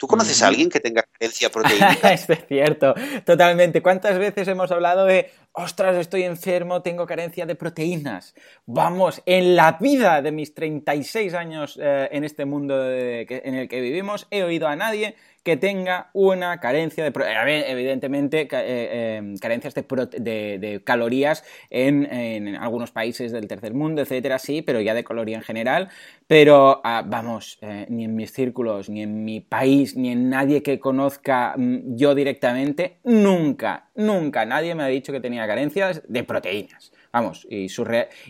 ¿Tú 0.00 0.06
conoces 0.06 0.42
a 0.42 0.46
alguien 0.46 0.70
que 0.70 0.80
tenga 0.80 1.02
carencia 1.02 1.50
proteínica? 1.52 2.10
es 2.14 2.26
cierto, 2.48 2.94
totalmente. 3.26 3.82
¿Cuántas 3.82 4.18
veces 4.18 4.48
hemos 4.48 4.72
hablado 4.72 5.04
de, 5.04 5.30
ostras, 5.52 5.94
estoy 5.96 6.22
enfermo, 6.22 6.80
tengo 6.80 7.04
carencia 7.04 7.44
de 7.44 7.54
proteínas? 7.54 8.34
Vamos, 8.64 9.20
en 9.26 9.56
la 9.56 9.72
vida 9.78 10.22
de 10.22 10.32
mis 10.32 10.54
36 10.54 11.34
años 11.34 11.78
eh, 11.78 12.08
en 12.12 12.24
este 12.24 12.46
mundo 12.46 12.82
de, 12.82 13.26
en 13.44 13.54
el 13.54 13.68
que 13.68 13.82
vivimos, 13.82 14.26
he 14.30 14.42
oído 14.42 14.68
a 14.68 14.74
nadie 14.74 15.16
que 15.42 15.56
tenga 15.56 16.10
una 16.12 16.60
carencia 16.60 17.04
de, 17.04 17.64
evidentemente, 17.66 18.42
eh, 18.42 18.48
eh, 18.52 19.34
carencias 19.40 19.74
de, 19.74 19.84
de, 20.18 20.58
de 20.58 20.84
calorías 20.84 21.44
en, 21.70 22.56
algunos 22.56 22.90
países 22.90 23.32
del 23.32 23.48
tercer 23.48 23.74
mundo, 23.74 24.02
etcétera, 24.02 24.38
sí, 24.38 24.62
pero 24.62 24.80
ya 24.80 24.94
de 24.94 25.04
caloría 25.04 25.36
en 25.36 25.42
general. 25.42 25.88
Pero, 26.26 26.80
ah, 26.84 27.02
vamos, 27.06 27.58
eh, 27.62 27.86
ni 27.88 28.04
en 28.04 28.14
mis 28.14 28.32
círculos, 28.32 28.88
ni 28.88 29.02
en 29.02 29.24
mi 29.24 29.40
país, 29.40 29.96
ni 29.96 30.10
en 30.10 30.28
nadie 30.28 30.62
que 30.62 30.78
conozca 30.78 31.54
mm, 31.56 31.96
yo 31.96 32.14
directamente, 32.14 32.98
nunca, 33.04 33.90
nunca 33.94 34.44
nadie 34.44 34.74
me 34.74 34.82
ha 34.82 34.86
dicho 34.86 35.12
que 35.12 35.20
tenía 35.20 35.46
carencias 35.46 36.02
de 36.08 36.24
proteínas. 36.24 36.92
Vamos, 37.12 37.46
y, 37.50 37.66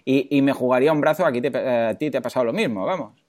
y, 0.05 0.37
y 0.37 0.43
me 0.43 0.53
jugaría 0.53 0.93
un 0.93 1.01
brazo, 1.01 1.27
aquí 1.27 1.41
eh, 1.43 1.89
a 1.91 1.95
ti 1.99 2.11
te 2.11 2.19
ha 2.19 2.23
pasado 2.23 2.47
lo 2.47 2.53
mismo, 2.53 2.87
vamos. 2.87 3.20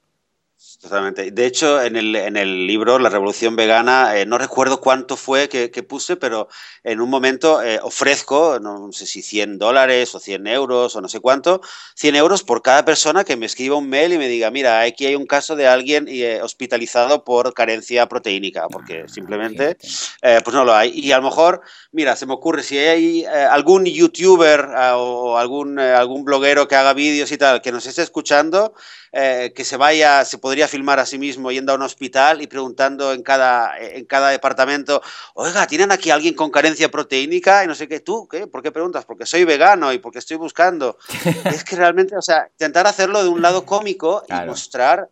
Totalmente. 0.82 1.30
De 1.30 1.46
hecho, 1.46 1.80
en 1.80 1.94
el, 1.94 2.16
en 2.16 2.36
el 2.36 2.66
libro 2.66 2.98
La 2.98 3.08
Revolución 3.08 3.54
Vegana, 3.54 4.16
eh, 4.16 4.26
no 4.26 4.36
recuerdo 4.36 4.80
cuánto 4.80 5.16
fue 5.16 5.48
que, 5.48 5.70
que, 5.70 5.84
puse, 5.84 6.16
pero 6.16 6.48
en 6.82 7.00
un 7.00 7.08
momento 7.08 7.62
eh, 7.62 7.78
ofrezco, 7.80 8.58
no 8.60 8.90
sé 8.90 9.06
si 9.06 9.22
100 9.22 9.58
dólares 9.58 10.12
o 10.16 10.18
100 10.18 10.46
euros 10.48 10.96
o 10.96 11.00
no 11.00 11.08
sé 11.08 11.20
cuánto, 11.20 11.60
100 11.94 12.16
euros 12.16 12.42
por 12.42 12.62
cada 12.62 12.84
persona 12.84 13.22
que 13.22 13.36
me 13.36 13.46
escriba 13.46 13.76
un 13.76 13.88
mail 13.88 14.12
y 14.12 14.18
me 14.18 14.26
diga, 14.26 14.50
mira, 14.50 14.80
aquí 14.80 15.06
hay 15.06 15.14
un 15.14 15.26
caso 15.26 15.54
de 15.54 15.68
alguien 15.68 16.06
eh, 16.08 16.40
hospitalizado 16.42 17.22
por 17.22 17.54
carencia 17.54 18.08
proteínica, 18.08 18.66
porque 18.68 19.02
ah, 19.04 19.08
simplemente 19.08 19.76
pues 20.20 20.54
no 20.54 20.64
lo 20.64 20.74
hay. 20.74 20.90
Y 20.98 21.12
a 21.12 21.18
lo 21.18 21.22
mejor, 21.22 21.62
mira, 21.92 22.16
se 22.16 22.26
me 22.26 22.34
ocurre, 22.34 22.64
si 22.64 22.76
hay 22.78 23.24
algún 23.24 23.84
youtuber 23.84 24.66
o 24.96 25.38
algún, 25.38 25.78
algún 25.78 26.24
bloguero 26.24 26.66
que 26.66 26.74
haga 26.74 26.92
vídeos 26.92 27.30
y 27.30 27.38
tal, 27.38 27.62
que 27.62 27.70
nos 27.70 27.86
esté 27.86 28.02
escuchando, 28.02 28.74
eh, 29.14 29.52
que 29.54 29.64
se 29.64 29.76
vaya, 29.76 30.24
se 30.24 30.38
podría 30.38 30.66
filmar 30.66 30.98
a 30.98 31.04
sí 31.04 31.18
mismo 31.18 31.52
yendo 31.52 31.72
a 31.72 31.74
un 31.74 31.82
hospital 31.82 32.40
y 32.40 32.46
preguntando 32.46 33.12
en 33.12 33.22
cada, 33.22 33.78
en 33.78 34.06
cada 34.06 34.30
departamento, 34.30 35.02
oiga, 35.34 35.66
¿tienen 35.66 35.92
aquí 35.92 36.10
alguien 36.10 36.32
con 36.34 36.50
carencia 36.50 36.90
proteínica? 36.90 37.62
Y 37.62 37.66
no 37.66 37.74
sé 37.74 37.88
qué, 37.88 38.00
¿tú 38.00 38.26
qué? 38.26 38.46
¿Por 38.46 38.62
qué 38.62 38.72
preguntas? 38.72 39.04
Porque 39.04 39.26
soy 39.26 39.44
vegano 39.44 39.92
y 39.92 39.98
porque 39.98 40.18
estoy 40.18 40.38
buscando. 40.38 40.96
es 41.44 41.62
que 41.62 41.76
realmente, 41.76 42.16
o 42.16 42.22
sea, 42.22 42.48
intentar 42.52 42.86
hacerlo 42.86 43.22
de 43.22 43.28
un 43.28 43.42
lado 43.42 43.66
cómico 43.66 44.22
claro. 44.26 44.46
y 44.46 44.48
mostrar 44.48 45.10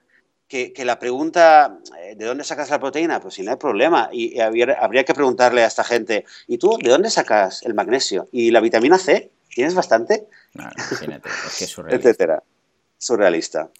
que, 0.48 0.72
que, 0.72 0.86
la 0.86 0.98
pregunta, 0.98 1.78
eh, 2.00 2.14
¿de 2.16 2.24
dónde 2.24 2.42
sacas 2.42 2.70
la 2.70 2.80
proteína? 2.80 3.20
Pues 3.20 3.34
si 3.34 3.42
no 3.42 3.50
hay 3.50 3.58
problema. 3.58 4.08
Y, 4.10 4.36
y 4.36 4.40
habría, 4.40 4.78
habría 4.80 5.04
que 5.04 5.12
preguntarle 5.12 5.62
a 5.62 5.66
esta 5.66 5.84
gente, 5.84 6.24
¿y 6.46 6.56
tú 6.56 6.78
de 6.82 6.88
dónde 6.88 7.10
sacas 7.10 7.62
el 7.64 7.74
magnesio? 7.74 8.28
¿Y 8.32 8.50
la 8.50 8.60
vitamina 8.60 8.96
C? 8.96 9.30
¿Tienes 9.54 9.74
bastante? 9.74 10.26
Claro, 10.52 10.72
imagínate, 10.74 11.28
es 11.28 11.58
que 11.58 11.64
es 11.64 11.70
surrealista. 11.74 12.08
Etcétera. 12.08 12.42
Surrealista. 12.96 13.70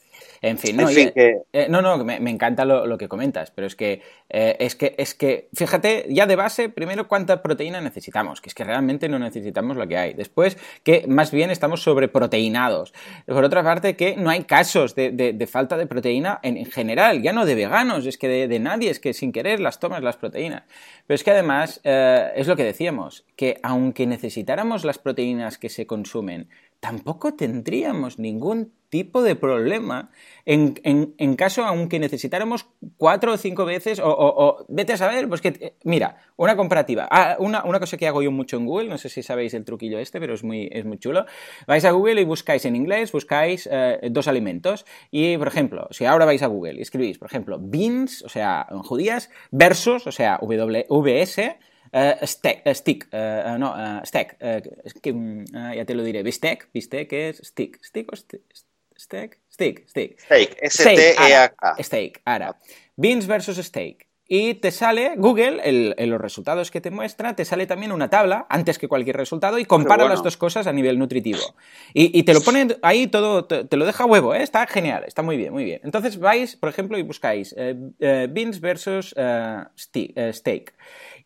En 0.42 0.56
fin, 0.56 0.75
no, 0.75 0.88
eh, 0.88 1.66
no, 1.68 1.82
no, 1.82 2.02
me, 2.02 2.30
encanta 2.30 2.64
lo, 2.64 2.97
que 2.97 3.09
comentas, 3.09 3.50
pero 3.50 3.66
es 3.66 3.76
que, 3.76 4.00
eh, 4.30 4.56
es 4.59 4.75
que, 4.75 4.94
es 4.97 5.14
que, 5.14 5.50
fíjate, 5.52 6.06
ya 6.09 6.25
de 6.25 6.35
base, 6.35 6.70
primero, 6.70 7.09
cuánta 7.09 7.42
proteína 7.42 7.82
necesitamos, 7.82 8.40
que 8.40 8.49
es 8.49 8.54
que 8.54 8.64
realmente 8.64 9.06
no 9.11 9.18
necesitamos 9.18 9.76
lo 9.76 9.87
que 9.87 9.99
hay. 9.99 10.14
Después, 10.14 10.56
que 10.82 11.04
más 11.06 11.30
bien 11.30 11.50
estamos 11.50 11.82
sobreproteinados. 11.82 12.94
Por 13.26 13.44
otra 13.44 13.62
parte, 13.62 13.97
que 13.97 14.16
no 14.16 14.30
hay 14.30 14.44
casos 14.44 14.94
de, 14.94 15.49
falta 15.50 15.76
de 15.76 15.87
proteína 15.87 16.40
en, 16.42 16.64
general, 16.64 17.20
ya 17.20 17.35
no 17.35 17.44
de 17.44 17.54
veganos, 17.54 18.06
es 18.06 18.16
que 18.16 18.49
de, 18.49 18.59
nadie, 18.59 18.88
es 18.88 18.99
que 18.99 19.12
sin 19.12 19.32
querer 19.32 19.61
las 19.61 19.78
tomas 19.78 20.02
las 20.02 20.16
proteínas. 20.16 20.62
Pero 21.06 21.16
es 21.16 21.23
que 21.23 21.32
además, 21.32 21.82
eh, 21.85 22.32
es 22.35 22.47
lo 22.47 22.56
que 22.56 22.64
decíamos, 22.64 23.26
que 23.37 23.59
aunque 23.62 24.06
necesitáramos 24.06 24.87
las 24.87 24.97
proteínas 24.97 25.59
que 25.59 25.68
se 25.68 25.87
consumen, 25.87 26.49
tampoco 26.80 27.34
tendríamos 27.34 28.18
ningún 28.18 28.72
tipo 28.88 29.22
de 29.22 29.37
problema 29.37 30.10
en, 30.44 31.37
caso, 31.37 31.64
aunque 31.64 32.00
necesitáramos 32.00 32.66
cuatro 32.96 33.34
o 33.34 33.37
cinco 33.37 33.64
veces, 33.64 34.00
o, 34.02 34.66
vete 34.68 34.94
a 34.94 34.96
saber, 34.96 35.28
pues 35.28 35.40
que, 35.40 35.76
mira, 35.84 36.16
una 36.37 36.56
comparativa. 36.56 37.06
Ah, 37.08 37.37
una, 37.38 37.62
cosa 37.78 37.96
que 37.96 38.08
hago 38.08 38.20
yo 38.20 38.32
mucho 38.32 38.56
en 38.56 38.66
Google, 38.66 38.88
no 38.88 38.99
sé 38.99 39.08
si 39.08 39.22
sabéis 39.22 39.54
el 39.54 39.64
truquillo 39.64 39.99
este, 40.00 40.18
pero 40.18 40.34
es 40.34 40.42
muy, 40.42 40.68
es 40.72 40.84
muy 40.84 40.99
chulo. 40.99 41.25
Vais 41.68 41.84
a 41.84 41.92
Google 41.92 42.20
y 42.20 42.25
buscáis 42.25 42.64
en 42.64 42.75
inglés, 42.75 43.12
buscáis 43.12 43.68
eh, 43.70 44.00
dos 44.10 44.26
alimentos. 44.26 44.84
Y, 45.12 45.37
por 45.37 45.46
ejemplo, 45.46 45.87
si 45.92 46.06
ahora 46.06 46.25
vais 46.25 46.42
a 46.42 46.49
Google 46.49 46.75
y 46.75 46.82
escribís, 46.82 47.18
por 47.18 47.28
ejemplo, 47.28 47.58
beans, 47.60 48.22
o 48.22 48.28
sea, 48.28 48.66
judías, 48.82 49.30
versus, 49.52 50.08
o 50.08 50.12
sea, 50.12 50.40
WS, 50.42 51.58
Uh, 51.92 52.25
steak, 52.25 52.62
uh, 52.66 52.73
stick, 52.73 53.09
uh, 53.12 53.59
no, 53.59 53.75
que, 55.02 55.12
mm, 55.12 55.44
ya 55.75 55.85
te 55.85 55.94
lo 55.94 56.04
diré, 56.04 56.23
bistec, 56.23 56.68
bistec 56.73 57.12
es 57.12 57.38
stick, 57.42 57.80
stick 57.82 58.12
o 58.12 58.16
stick, 58.16 58.42
steak, 58.97 59.38
stick, 59.50 59.88
stick. 59.88 60.20
Steak, 60.20 60.56
S-T-E-A-K. 60.62 61.82
Steak, 61.82 62.20
ahora. 62.25 62.56
Beans 62.97 63.26
versus 63.26 63.56
steak. 63.56 64.06
Y 64.32 64.54
te 64.54 64.70
sale, 64.70 65.14
Google, 65.16 65.61
en 65.64 66.09
los 66.09 66.20
resultados 66.20 66.70
que 66.70 66.80
te 66.80 66.92
muestra, 66.92 67.35
te 67.35 67.44
sale 67.44 67.66
también 67.66 67.90
una 67.90 68.11
tabla 68.11 68.47
antes 68.49 68.78
que 68.78 68.87
cualquier 68.87 69.16
resultado 69.16 69.59
y 69.59 69.64
compara 69.64 70.09
las 70.09 70.23
dos 70.23 70.37
cosas 70.37 70.68
a 70.68 70.73
nivel 70.73 71.00
nutritivo. 71.00 71.40
Y, 71.92 72.23
te 72.23 72.32
lo 72.32 72.40
pone 72.40 72.76
ahí 72.82 73.09
todo, 73.09 73.47
te, 73.47 73.76
lo 73.76 73.85
deja 73.85 74.04
huevo, 74.04 74.32
¿eh? 74.32 74.44
está 74.44 74.64
genial, 74.68 75.02
está 75.04 75.23
muy 75.23 75.37
bien, 75.37 75.52
muy 75.52 75.64
bien. 75.64 75.80
Entonces 75.82 76.20
vais, 76.20 76.54
por 76.54 76.68
ejemplo, 76.68 76.97
y 76.97 77.02
buscáis 77.02 77.56
beans 77.99 78.61
versus 78.61 79.16
steak 79.76 80.75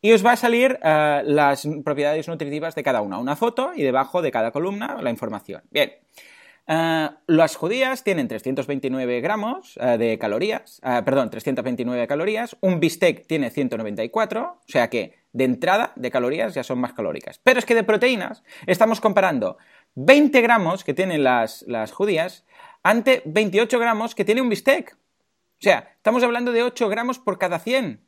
y 0.04 0.12
os 0.12 0.22
va 0.22 0.32
a 0.32 0.36
salir 0.36 0.78
eh, 0.82 1.22
las 1.24 1.66
propiedades 1.82 2.28
nutritivas 2.28 2.74
de 2.74 2.82
cada 2.82 3.00
una, 3.00 3.16
una 3.16 3.36
foto 3.36 3.72
y 3.74 3.82
debajo 3.82 4.20
de 4.20 4.30
cada 4.30 4.50
columna 4.50 4.98
la 5.00 5.08
información. 5.08 5.62
Bien. 5.70 5.94
Eh, 6.66 7.08
las 7.26 7.56
judías 7.56 8.04
tienen 8.04 8.28
329 8.28 9.22
gramos 9.22 9.78
eh, 9.80 9.96
de 9.96 10.18
calorías, 10.18 10.82
perdón, 10.82 11.30
329 11.30 12.06
calorías, 12.06 12.54
un 12.60 12.80
bistec 12.80 13.26
tiene 13.26 13.48
194, 13.48 14.42
o 14.42 14.60
sea 14.66 14.90
que 14.90 15.14
de 15.32 15.44
entrada 15.44 15.92
de 15.96 16.10
calorías 16.10 16.52
ya 16.52 16.64
son 16.64 16.80
más 16.80 16.92
calóricas. 16.92 17.40
Pero 17.42 17.58
es 17.58 17.64
que 17.64 17.74
de 17.74 17.82
proteínas 17.82 18.42
estamos 18.66 19.00
comparando 19.00 19.56
20 19.94 20.38
gramos 20.42 20.84
que 20.84 20.92
tienen 20.92 21.24
las, 21.24 21.64
las 21.66 21.92
judías 21.92 22.44
ante 22.82 23.22
28 23.24 23.78
gramos 23.78 24.14
que 24.14 24.26
tiene 24.26 24.42
un 24.42 24.50
bistec. 24.50 24.98
O 24.98 25.62
sea, 25.64 25.94
estamos 25.96 26.22
hablando 26.22 26.52
de 26.52 26.62
8 26.62 26.90
gramos 26.90 27.18
por 27.18 27.38
cada 27.38 27.58
100. 27.58 28.03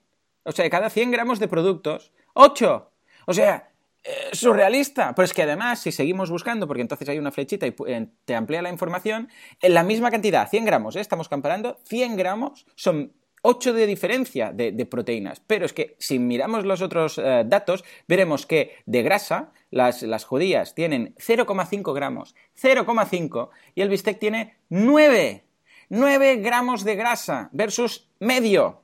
O 0.46 0.52
sea, 0.52 0.70
cada 0.70 0.90
100 0.90 1.10
gramos 1.10 1.38
de 1.40 1.48
productos, 1.48 2.12
8. 2.34 2.90
O 3.26 3.34
sea, 3.34 3.70
eh, 4.04 4.30
surrealista. 4.32 5.12
Pero 5.14 5.24
es 5.24 5.34
que 5.34 5.42
además, 5.42 5.80
si 5.80 5.90
seguimos 5.90 6.30
buscando, 6.30 6.68
porque 6.68 6.82
entonces 6.82 7.08
hay 7.08 7.18
una 7.18 7.32
flechita 7.32 7.66
y 7.66 7.74
eh, 7.88 8.06
te 8.24 8.36
amplía 8.36 8.62
la 8.62 8.70
información, 8.70 9.28
en 9.60 9.74
la 9.74 9.82
misma 9.82 10.12
cantidad, 10.12 10.48
100 10.48 10.64
gramos, 10.64 10.94
¿eh? 10.94 11.00
estamos 11.00 11.28
comparando, 11.28 11.78
100 11.86 12.16
gramos 12.16 12.66
son 12.76 13.12
8 13.42 13.72
de 13.72 13.86
diferencia 13.86 14.52
de, 14.52 14.86
proteínas. 14.86 15.40
Pero 15.40 15.66
es 15.66 15.72
que 15.72 15.96
si 15.98 16.20
miramos 16.20 16.64
los 16.64 16.82
otros 16.82 17.16
datos, 17.16 17.84
veremos 18.08 18.44
que 18.44 18.76
de 18.86 19.02
grasa 19.02 19.52
las, 19.70 20.02
las 20.02 20.24
judías 20.24 20.74
tienen 20.74 21.14
0,5 21.16 21.94
gramos, 21.94 22.34
0,5, 22.60 23.50
y 23.76 23.82
el 23.82 23.88
bistec 23.88 24.18
tiene 24.18 24.56
9. 24.68 25.44
9 25.90 26.36
gramos 26.36 26.82
de 26.82 26.96
grasa 26.96 27.48
versus 27.52 28.08
medio. 28.18 28.82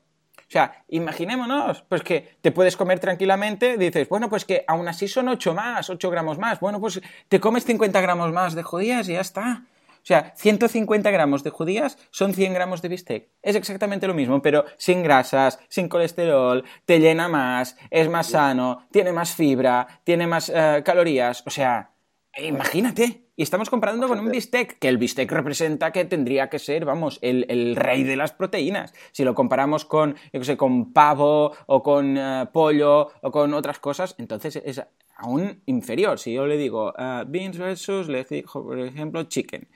O 0.52 0.58
sea, 0.60 0.84
imaginémonos, 0.88 1.80
pues 1.88 2.02
que 2.02 2.36
te 2.42 2.52
puedes 2.52 2.76
comer 2.76 3.00
tranquilamente, 3.00 3.78
dices, 3.78 4.06
bueno, 4.06 4.28
pues 4.28 4.44
que 4.44 4.66
aún 4.68 4.86
así 4.86 5.08
son 5.08 5.28
8 5.28 5.54
más, 5.54 5.88
8 5.88 6.10
gramos 6.10 6.36
más, 6.36 6.60
bueno, 6.60 6.78
pues 6.78 7.00
te 7.30 7.40
comes 7.40 7.64
50 7.64 7.98
gramos 8.02 8.30
más 8.32 8.54
de 8.54 8.62
judías 8.62 9.08
y 9.08 9.14
ya 9.14 9.22
está. 9.22 9.62
O 9.94 10.04
sea, 10.04 10.34
150 10.36 11.10
gramos 11.10 11.42
de 11.42 11.48
judías 11.48 11.96
son 12.10 12.34
100 12.34 12.52
gramos 12.52 12.82
de 12.82 12.90
bistec. 12.90 13.28
Es 13.40 13.56
exactamente 13.56 14.06
lo 14.06 14.12
mismo, 14.12 14.42
pero 14.42 14.66
sin 14.76 15.02
grasas, 15.02 15.58
sin 15.70 15.88
colesterol, 15.88 16.62
te 16.84 17.00
llena 17.00 17.28
más, 17.28 17.78
es 17.88 18.10
más 18.10 18.26
sano, 18.26 18.86
tiene 18.90 19.12
más 19.12 19.34
fibra, 19.34 20.02
tiene 20.04 20.26
más 20.26 20.52
eh, 20.54 20.82
calorías. 20.84 21.42
O 21.46 21.50
sea, 21.50 21.91
imagínate. 22.38 23.26
Y 23.34 23.42
estamos 23.42 23.70
comparando 23.70 24.08
con 24.08 24.20
un 24.20 24.30
bistec, 24.30 24.78
que 24.78 24.88
el 24.88 24.98
bistec 24.98 25.30
representa 25.32 25.90
que 25.90 26.04
tendría 26.04 26.50
que 26.50 26.58
ser, 26.58 26.84
vamos, 26.84 27.18
el, 27.22 27.76
rey 27.76 28.04
de 28.04 28.16
las 28.16 28.32
proteínas. 28.32 28.92
Si 29.12 29.24
lo 29.24 29.34
comparamos 29.34 29.84
con, 29.84 30.16
yo 30.32 30.40
qué 30.40 30.44
sé, 30.44 30.56
con 30.56 30.92
pavo 30.92 31.52
o 31.66 31.82
con 31.82 32.16
eh, 32.18 32.46
pollo 32.52 33.08
o 33.22 33.30
con 33.30 33.54
otras 33.54 33.78
cosas, 33.78 34.14
entonces 34.18 34.56
es 34.64 34.82
aún 35.16 35.62
inferior. 35.66 36.18
Si 36.18 36.32
yo 36.32 36.46
le 36.46 36.56
digo 36.58 36.92
uh, 36.98 37.24
beans 37.26 37.56
versus, 37.56 38.08
le 38.08 38.24
digo, 38.24 38.64
por 38.64 38.78
ejemplo, 38.78 39.22
chicken. 39.24 39.68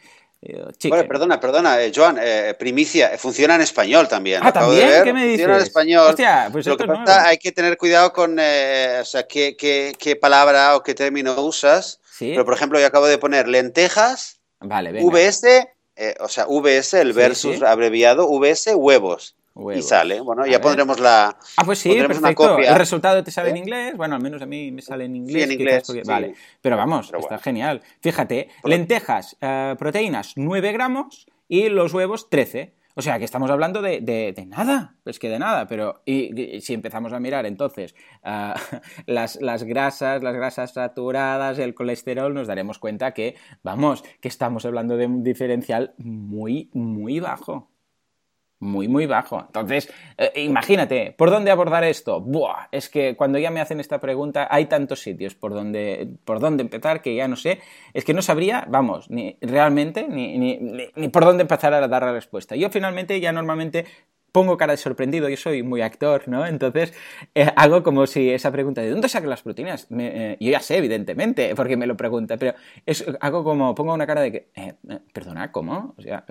Bueno, 0.88 1.08
perdona, 1.08 1.40
perdona, 1.40 1.82
eh, 1.82 1.92
Joan, 1.94 2.20
primicia, 2.58 3.16
funciona 3.18 3.54
en 3.54 3.62
español 3.62 4.08
también. 4.08 4.40
Ah, 4.42 4.52
también, 4.52 5.04
¿qué 5.04 5.12
me 5.12 5.24
dices? 5.24 5.46
Funciona 5.46 5.56
en 5.56 5.62
español. 5.62 6.10
Hostia, 6.10 6.48
pues 6.52 6.66
Lo 6.66 6.76
que 6.76 6.86
pasa, 6.86 7.26
hay 7.26 7.38
que 7.38 7.52
tener 7.52 7.76
cuidado 7.76 8.12
con, 8.12 8.32
o 8.32 9.04
sea, 9.04 9.26
qué, 9.28 9.56
qué, 9.56 9.94
qué 9.98 10.16
palabra 10.16 10.76
o 10.76 10.82
qué 10.82 10.94
término 10.94 11.40
usas 11.40 12.00
pero, 12.18 12.44
por 12.44 12.54
ejemplo, 12.54 12.80
yo 12.80 12.86
acabo 12.86 13.06
de 13.06 13.18
poner 13.18 13.48
lentejas, 13.48 14.40
vale, 14.60 14.92
VS, 15.02 15.68
eh, 15.96 16.14
o 16.20 16.28
sea, 16.28 16.46
VS, 16.46 16.94
el 17.00 17.12
versus 17.12 17.62
abreviado, 17.62 18.28
VS, 18.28 18.74
huevos. 18.74 19.34
Y 19.74 19.82
sale, 19.82 20.20
bueno, 20.20 20.44
ya 20.46 20.60
pondremos 20.60 21.00
la. 21.00 21.36
Ah, 21.56 21.64
pues 21.64 21.78
sí, 21.78 21.94
perfecto. 21.94 22.58
El 22.58 22.74
resultado 22.74 23.24
te 23.24 23.30
sale 23.30 23.50
en 23.50 23.56
¿Eh? 23.56 23.60
inglés, 23.60 23.96
bueno, 23.96 24.14
al 24.14 24.22
menos 24.22 24.42
a 24.42 24.46
mí 24.46 24.70
me 24.70 24.82
sale 24.82 25.06
en 25.06 25.16
inglés. 25.16 25.44
en 25.44 25.52
inglés. 25.52 25.90
Vale, 26.04 26.34
pero 26.60 26.76
vamos, 26.76 27.10
está 27.18 27.38
genial. 27.38 27.80
Fíjate, 28.00 28.48
lentejas, 28.64 29.36
eh, 29.40 29.74
proteínas 29.78 30.34
9 30.36 30.72
gramos 30.72 31.26
y 31.48 31.68
los 31.70 31.94
huevos 31.94 32.28
13. 32.28 32.74
O 32.98 33.02
sea, 33.02 33.18
que 33.18 33.26
estamos 33.26 33.50
hablando 33.50 33.82
de, 33.82 34.00
de, 34.00 34.46
nada, 34.46 34.94
es 35.04 35.18
que 35.18 35.28
de 35.28 35.38
nada, 35.38 35.66
pero 35.66 36.00
y, 36.06 36.60
si 36.62 36.72
empezamos 36.72 37.12
a 37.12 37.20
mirar 37.20 37.44
entonces 37.44 37.94
ah, 38.24 38.54
las, 39.06 39.38
las, 39.42 39.64
grasas, 39.64 40.22
las 40.22 40.34
grasas 40.34 40.72
saturadas, 40.72 41.58
el 41.58 41.74
colesterol, 41.74 42.32
nos 42.32 42.46
daremos 42.46 42.78
cuenta 42.78 43.12
que, 43.12 43.36
vamos, 43.62 44.02
que 44.20 44.28
estamos 44.28 44.64
hablando 44.64 44.96
de 44.96 45.06
un 45.06 45.22
diferencial 45.22 45.94
muy, 45.98 46.70
muy 46.72 47.20
bajo 47.20 47.70
muy, 48.58 48.88
muy 48.88 49.06
bajo. 49.06 49.40
Entonces, 49.40 49.92
eh, 50.16 50.32
imagínate, 50.36 51.14
¿por 51.16 51.30
dónde 51.30 51.50
abordar 51.50 51.84
esto? 51.84 52.20
Buah, 52.20 52.68
es 52.72 52.88
que 52.88 53.16
cuando 53.16 53.38
ya 53.38 53.50
me 53.50 53.60
hacen 53.60 53.80
esta 53.80 54.00
pregunta 54.00 54.48
hay 54.50 54.66
tantos 54.66 55.00
sitios 55.00 55.34
por 55.34 55.52
donde, 55.52 56.08
por 56.24 56.40
dónde 56.40 56.62
empezar 56.62 57.02
que 57.02 57.14
ya 57.14 57.28
no 57.28 57.36
sé. 57.36 57.60
Es 57.92 58.04
que 58.04 58.14
no 58.14 58.22
sabría, 58.22 58.66
vamos, 58.68 59.10
ni 59.10 59.36
realmente, 59.40 60.06
ni, 60.08 60.38
ni, 60.38 60.58
ni, 60.94 61.08
por 61.08 61.24
dónde 61.24 61.42
empezar 61.42 61.74
a 61.74 61.86
dar 61.86 62.02
la 62.02 62.12
respuesta. 62.12 62.56
Yo 62.56 62.70
finalmente 62.70 63.20
ya 63.20 63.32
normalmente 63.32 63.84
pongo 64.32 64.58
cara 64.58 64.72
de 64.72 64.76
sorprendido, 64.76 65.28
yo 65.30 65.36
soy 65.36 65.62
muy 65.62 65.80
actor, 65.80 66.28
¿no? 66.28 66.46
Entonces 66.46 66.92
eh, 67.34 67.50
hago 67.56 67.82
como 67.82 68.06
si 68.06 68.30
esa 68.30 68.52
pregunta 68.52 68.82
de 68.82 68.90
¿dónde 68.90 69.08
sacan 69.08 69.30
las 69.30 69.42
proteínas? 69.42 69.86
Eh, 69.90 70.36
yo 70.40 70.50
ya 70.50 70.60
sé, 70.60 70.76
evidentemente, 70.76 71.54
porque 71.54 71.76
me 71.76 71.86
lo 71.86 71.96
pregunta, 71.96 72.36
pero 72.36 72.54
es, 72.84 73.04
hago 73.20 73.44
como, 73.44 73.74
pongo 73.74 73.94
una 73.94 74.06
cara 74.06 74.20
de 74.20 74.32
que, 74.32 74.48
perdona, 75.12 75.52
¿cómo? 75.52 75.94
O 75.96 76.02
sea, 76.02 76.24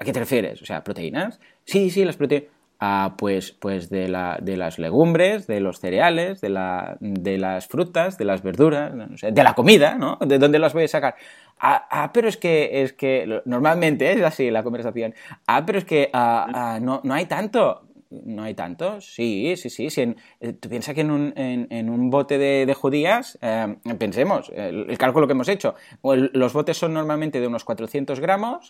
¿A 0.00 0.04
qué 0.04 0.14
te 0.14 0.20
refieres? 0.20 0.62
O 0.62 0.64
sea, 0.64 0.82
¿proteínas? 0.82 1.38
Sí, 1.64 1.90
sí, 1.90 2.06
las 2.06 2.16
proteínas. 2.16 2.50
Ah, 2.82 3.16
pues, 3.18 3.52
pues 3.52 3.90
de, 3.90 4.08
la, 4.08 4.38
de 4.40 4.56
las 4.56 4.78
legumbres, 4.78 5.46
de 5.46 5.60
los 5.60 5.80
cereales, 5.80 6.40
de, 6.40 6.48
la, 6.48 6.96
de 7.00 7.36
las 7.36 7.66
frutas, 7.68 8.16
de 8.16 8.24
las 8.24 8.42
verduras, 8.42 8.94
de 9.20 9.42
la 9.42 9.52
comida, 9.52 9.96
¿no? 9.96 10.16
¿De 10.26 10.38
dónde 10.38 10.58
las 10.58 10.72
voy 10.72 10.84
a 10.84 10.88
sacar? 10.88 11.16
Ah, 11.58 11.86
ah, 11.90 12.10
pero 12.14 12.26
es 12.26 12.38
que, 12.38 12.82
es 12.82 12.94
que 12.94 13.42
normalmente 13.44 14.10
es 14.12 14.22
así 14.22 14.50
la 14.50 14.62
conversación. 14.62 15.14
Ah, 15.46 15.66
pero 15.66 15.78
es 15.78 15.84
que 15.84 16.08
ah, 16.14 16.78
no, 16.80 17.02
no 17.04 17.12
hay 17.12 17.26
tanto 17.26 17.82
no 18.10 18.42
hay 18.42 18.54
tantos. 18.54 19.14
Sí, 19.14 19.54
sí, 19.56 19.70
sí. 19.70 19.90
Si 19.90 20.02
eh, 20.40 20.52
tú 20.54 20.68
piensas 20.68 20.94
que 20.94 21.00
en 21.02 21.10
un, 21.10 21.32
en, 21.36 21.90
un 21.90 22.10
bote 22.10 22.38
de, 22.38 22.74
judías, 22.74 23.38
eh, 23.40 23.76
pensemos, 23.98 24.50
el, 24.54 24.96
cálculo 24.98 25.26
que 25.26 25.32
hemos 25.32 25.48
hecho, 25.48 25.74
los 26.02 26.52
botes 26.52 26.76
son 26.76 26.92
normalmente 26.92 27.40
de 27.40 27.46
unos 27.46 27.64
400 27.64 28.20
gramos, 28.20 28.68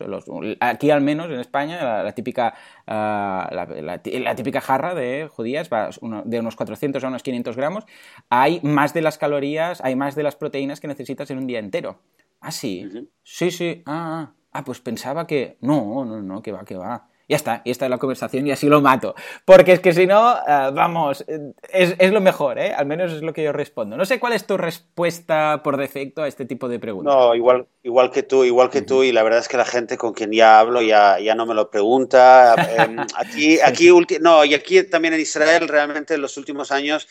aquí 0.60 0.90
al 0.90 1.00
menos 1.00 1.26
en 1.26 1.40
España, 1.40 2.02
la, 2.02 2.12
típica, 2.12 2.54
ah, 2.86 3.48
la, 3.52 4.36
típica 4.36 4.60
jarra 4.60 4.94
de 4.94 5.28
judías 5.28 5.70
va 5.72 5.90
de 6.24 6.40
unos 6.40 6.56
400 6.56 7.02
a 7.02 7.08
unos 7.08 7.22
500 7.22 7.56
gramos. 7.56 7.84
Hay 8.28 8.60
más 8.62 8.94
de 8.94 9.02
las 9.02 9.18
calorías, 9.18 9.80
hay 9.82 9.96
más 9.96 10.14
de 10.14 10.22
las 10.22 10.36
proteínas 10.36 10.80
que 10.80 10.88
necesitas 10.88 11.30
en 11.30 11.38
un 11.38 11.46
día 11.46 11.58
entero. 11.58 12.00
Ah, 12.40 12.50
sí. 12.50 12.88
Sí, 13.22 13.50
sí. 13.50 13.82
Ah, 13.86 14.32
ah. 14.32 14.34
Ah, 14.52 14.64
pues 14.64 14.80
pensaba 14.80 15.26
que... 15.26 15.58
No, 15.60 16.04
no, 16.04 16.20
no, 16.22 16.42
que 16.42 16.50
va, 16.50 16.64
que 16.64 16.76
va. 16.76 17.08
Ya 17.30 17.36
está, 17.36 17.62
y 17.64 17.70
esta 17.70 17.86
es 17.86 17.90
la 17.90 17.98
conversación 17.98 18.44
y 18.48 18.50
así 18.50 18.66
lo 18.66 18.80
mato. 18.80 19.14
Porque 19.44 19.70
es 19.70 19.78
que 19.78 19.92
si 19.92 20.04
no, 20.04 20.34
eh, 20.36 20.70
vamos, 20.74 21.24
es, 21.72 22.10
lo 22.10 22.20
mejor, 22.20 22.58
¿eh? 22.58 22.74
Al 22.74 22.86
menos 22.86 23.12
es 23.12 23.22
lo 23.22 23.32
que 23.32 23.44
yo 23.44 23.52
respondo. 23.52 23.96
No 23.96 24.04
sé 24.04 24.18
cuál 24.18 24.32
es 24.32 24.48
tu 24.48 24.56
respuesta 24.56 25.60
por 25.62 25.76
defecto 25.76 26.22
a 26.22 26.26
este 26.26 26.44
tipo 26.44 26.68
de 26.68 26.80
preguntas. 26.80 27.14
No, 27.14 27.32
igual, 27.36 27.68
igual 27.84 28.10
que 28.10 28.24
tú, 28.24 28.42
igual 28.42 28.68
que 28.68 28.82
tú, 28.82 29.04
y 29.04 29.12
la 29.12 29.22
verdad 29.22 29.38
es 29.38 29.46
que 29.46 29.56
la 29.56 29.64
gente 29.64 29.96
con 29.96 30.12
quien 30.12 30.32
ya 30.32 30.58
hablo 30.58 30.82
ya, 30.82 31.20
ya 31.20 31.36
no 31.36 31.46
me 31.46 31.54
lo 31.54 31.70
pregunta. 31.70 32.56
Em, 32.76 32.98
aquí, 33.14 33.60
aquí, 33.64 33.90
no, 34.20 34.44
y 34.44 34.54
aquí 34.54 34.82
también 34.82 35.14
en 35.14 35.20
Israel 35.20 35.68
realmente 35.68 36.14
en 36.14 36.22
los 36.22 36.36
últimos 36.36 36.72
años 36.72 37.06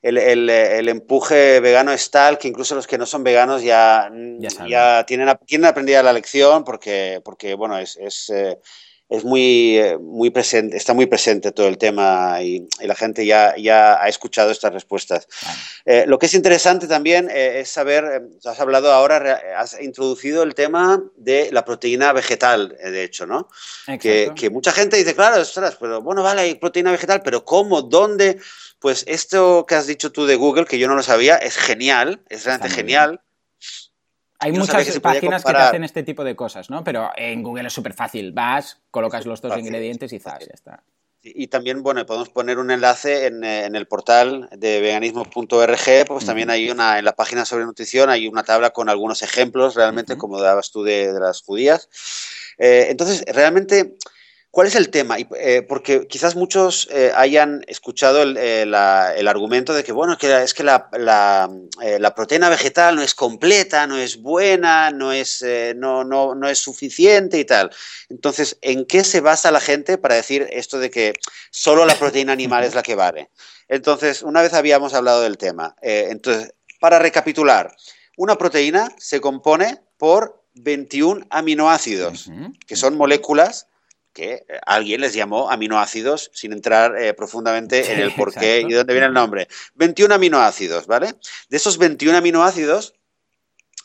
el, 0.00 0.16
el, 0.16 0.88
empuje 0.88 1.60
vegano 1.60 1.92
es 1.92 2.10
tal 2.10 2.38
que 2.38 2.48
incluso 2.48 2.74
los 2.74 2.86
que 2.86 2.96
no 2.96 3.04
son 3.04 3.22
veganos 3.22 3.62
ya, 3.62 4.10
ya, 4.38 5.04
tienen, 5.04 5.28
tienen 5.44 5.66
aprendida 5.66 6.02
la 6.02 6.14
lección 6.14 6.64
porque, 6.64 7.20
porque 7.22 7.52
bueno, 7.52 7.76
es, 7.76 7.98
es 7.98 8.30
eh, 8.30 8.58
es 9.08 9.24
muy, 9.24 9.78
eh, 9.78 9.96
muy 9.98 10.30
presente, 10.30 10.76
está 10.76 10.92
muy 10.92 11.06
presente 11.06 11.50
todo 11.52 11.66
el 11.66 11.78
tema 11.78 12.42
y, 12.42 12.68
la 12.80 12.94
gente 12.94 13.24
ya, 13.24 13.54
ya 13.56 14.02
ha 14.02 14.08
escuchado 14.08 14.50
estas 14.50 14.72
respuestas. 14.72 15.28
Eh, 15.84 16.04
lo 16.06 16.18
que 16.18 16.26
es 16.26 16.34
interesante 16.34 16.86
también 16.86 17.28
eh, 17.30 17.60
es 17.60 17.70
saber, 17.70 18.22
has 18.44 18.60
hablado 18.60 18.92
ahora, 18.92 19.40
has 19.56 19.80
introducido 19.80 20.42
el 20.42 20.54
tema 20.54 21.02
de 21.16 21.48
la 21.52 21.64
proteína 21.64 22.12
vegetal, 22.12 22.76
de 22.82 23.04
hecho, 23.04 23.26
¿no? 23.26 23.48
Que, 24.00 24.32
que, 24.36 24.50
mucha 24.50 24.72
gente 24.72 24.96
dice, 24.96 25.14
claro, 25.14 25.42
pero 25.80 26.02
bueno, 26.02 26.22
vale, 26.22 26.42
hay 26.42 26.54
proteína 26.56 26.92
vegetal, 26.92 27.22
pero 27.22 27.44
¿cómo? 27.44 27.82
¿Dónde? 27.82 28.38
Pues 28.78 29.04
esto 29.08 29.64
que 29.66 29.74
has 29.74 29.86
dicho 29.86 30.12
tú 30.12 30.26
de 30.26 30.36
Google, 30.36 30.66
que 30.66 30.78
yo 30.78 30.86
no 30.86 30.94
lo 30.94 31.02
sabía, 31.02 31.36
es 31.36 31.56
genial, 31.56 32.22
es 32.28 32.44
realmente 32.44 32.74
genial. 32.74 33.20
Hay 34.40 34.52
muchas 34.52 35.00
páginas 35.00 35.44
que 35.44 35.52
te 35.52 35.58
hacen 35.58 35.84
este 35.84 36.02
tipo 36.02 36.22
de 36.22 36.36
cosas, 36.36 36.70
¿no? 36.70 36.84
Pero 36.84 37.10
en 37.16 37.42
Google 37.42 37.66
es 37.66 37.72
súper 37.72 37.92
fácil. 37.92 38.32
Vas, 38.32 38.80
colocas 38.90 39.26
los 39.26 39.40
dos 39.40 39.58
ingredientes 39.58 40.12
y 40.12 40.18
zas, 40.18 40.40
ya 40.40 40.54
está. 40.54 40.82
Y 41.20 41.48
también, 41.48 41.82
bueno, 41.82 42.06
podemos 42.06 42.28
poner 42.28 42.58
un 42.58 42.70
enlace 42.70 43.26
en, 43.26 43.42
eh, 43.42 43.66
el 43.66 43.86
portal 43.88 44.48
de 44.56 44.80
veganismo.org, 44.80 46.06
pues 46.06 46.24
también 46.24 46.48
hay 46.48 46.70
una, 46.70 46.98
en 46.98 47.04
la 47.04 47.12
página 47.12 47.44
sobre 47.44 47.64
nutrición, 47.64 48.08
hay 48.08 48.28
una 48.28 48.44
tabla 48.44 48.70
con 48.70 48.88
algunos 48.88 49.22
ejemplos, 49.22 49.74
realmente, 49.74 50.16
como 50.16 50.40
dabas 50.40 50.70
tú 50.70 50.84
de, 50.84 51.12
las 51.18 51.42
judías. 51.42 51.88
Eh, 52.56 52.86
entonces, 52.90 53.24
realmente 53.26 53.96
¿Cuál 54.50 54.66
es 54.66 54.76
el 54.76 54.88
tema? 54.88 55.16
Eh, 55.18 55.62
porque 55.68 56.06
quizás 56.06 56.34
muchos 56.34 56.88
eh, 56.90 57.12
hayan 57.14 57.62
escuchado 57.68 58.22
eh, 58.22 58.62
el, 58.62 58.74
argumento 59.28 59.74
de 59.74 59.84
que, 59.84 59.92
bueno, 59.92 60.16
que 60.16 60.42
es 60.42 60.54
que 60.54 60.64
la, 60.64 60.88
proteína 62.16 62.48
vegetal 62.48 62.96
no 62.96 63.02
es 63.02 63.14
completa, 63.14 63.86
no 63.86 63.98
es 63.98 64.22
buena, 64.22 64.90
no 64.90 65.12
es, 65.12 65.44
no, 65.76 66.02
no, 66.02 66.34
no 66.34 66.48
es 66.48 66.58
suficiente 66.58 67.38
y 67.38 67.44
tal. 67.44 67.70
Entonces, 68.08 68.56
¿en 68.62 68.86
qué 68.86 69.04
se 69.04 69.20
basa 69.20 69.50
la 69.50 69.60
gente 69.60 69.98
para 69.98 70.14
decir 70.14 70.48
esto 70.50 70.78
de 70.78 70.90
que 70.90 71.12
solo 71.50 71.84
la 71.84 71.94
proteína 71.94 72.32
animal 72.32 72.64
es 72.64 72.74
la 72.74 72.82
que 72.82 72.94
vale? 72.94 73.28
Entonces, 73.68 74.22
una 74.22 74.40
vez 74.40 74.54
habíamos 74.54 74.94
hablado 74.94 75.20
del 75.22 75.36
tema. 75.36 75.76
entonces, 75.82 76.54
para 76.80 76.98
recapitular, 76.98 77.76
una 78.16 78.38
proteína 78.38 78.88
se 78.98 79.20
compone 79.20 79.78
por 79.98 80.42
21 80.54 81.26
aminoácidos, 81.28 82.30
que 82.66 82.76
son 82.76 82.96
moléculas 82.96 83.66
que 84.18 84.32
eh, 84.32 84.44
alguien 84.66 85.00
les 85.00 85.14
llamó 85.14 85.48
aminoácidos 85.48 86.32
sin 86.34 86.52
entrar 86.52 87.00
eh, 87.00 87.14
profundamente 87.14 87.92
en 87.92 88.00
el 88.00 88.12
por 88.16 88.34
qué 88.34 88.62
y 88.62 88.68
de 88.68 88.78
dónde 88.78 88.92
viene 88.92 89.06
el 89.06 89.12
nombre. 89.12 89.46
21 89.76 90.12
aminoácidos, 90.12 90.88
¿vale? 90.88 91.14
De 91.48 91.56
esos 91.56 91.78
21 91.78 92.18
aminoácidos, 92.18 92.94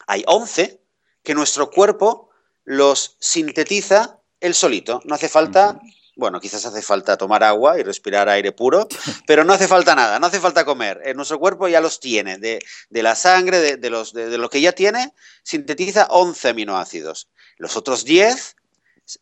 hay 0.07 0.23
11 0.25 0.81
que 1.21 1.35
nuestro 1.35 1.69
cuerpo 1.69 2.31
los 2.63 3.15
sintetiza 3.19 4.21
él 4.39 4.55
solito. 4.55 5.01
No 5.05 5.13
hace 5.13 5.29
falta, 5.29 5.79
bueno, 6.15 6.39
quizás 6.39 6.65
hace 6.65 6.81
falta 6.81 7.15
tomar 7.15 7.43
agua 7.43 7.79
y 7.79 7.83
respirar 7.83 8.27
aire 8.27 8.53
puro, 8.53 8.87
pero 9.27 9.43
no 9.43 9.53
hace 9.53 9.67
falta 9.67 9.93
nada, 9.93 10.19
no 10.19 10.25
hace 10.25 10.39
falta 10.39 10.65
comer. 10.65 10.99
En 11.05 11.15
nuestro 11.15 11.37
cuerpo 11.37 11.67
ya 11.67 11.79
los 11.79 11.99
tiene, 11.99 12.39
de, 12.39 12.59
la 12.89 13.13
sangre, 13.13 13.77
de, 13.77 13.89
los, 13.91 14.13
de, 14.13 14.35
lo 14.39 14.49
que 14.49 14.61
ya 14.61 14.71
tiene, 14.71 15.13
sintetiza 15.43 16.07
11 16.09 16.49
aminoácidos. 16.49 17.29
Los 17.59 17.77
otros 17.77 18.03
10 18.03 18.55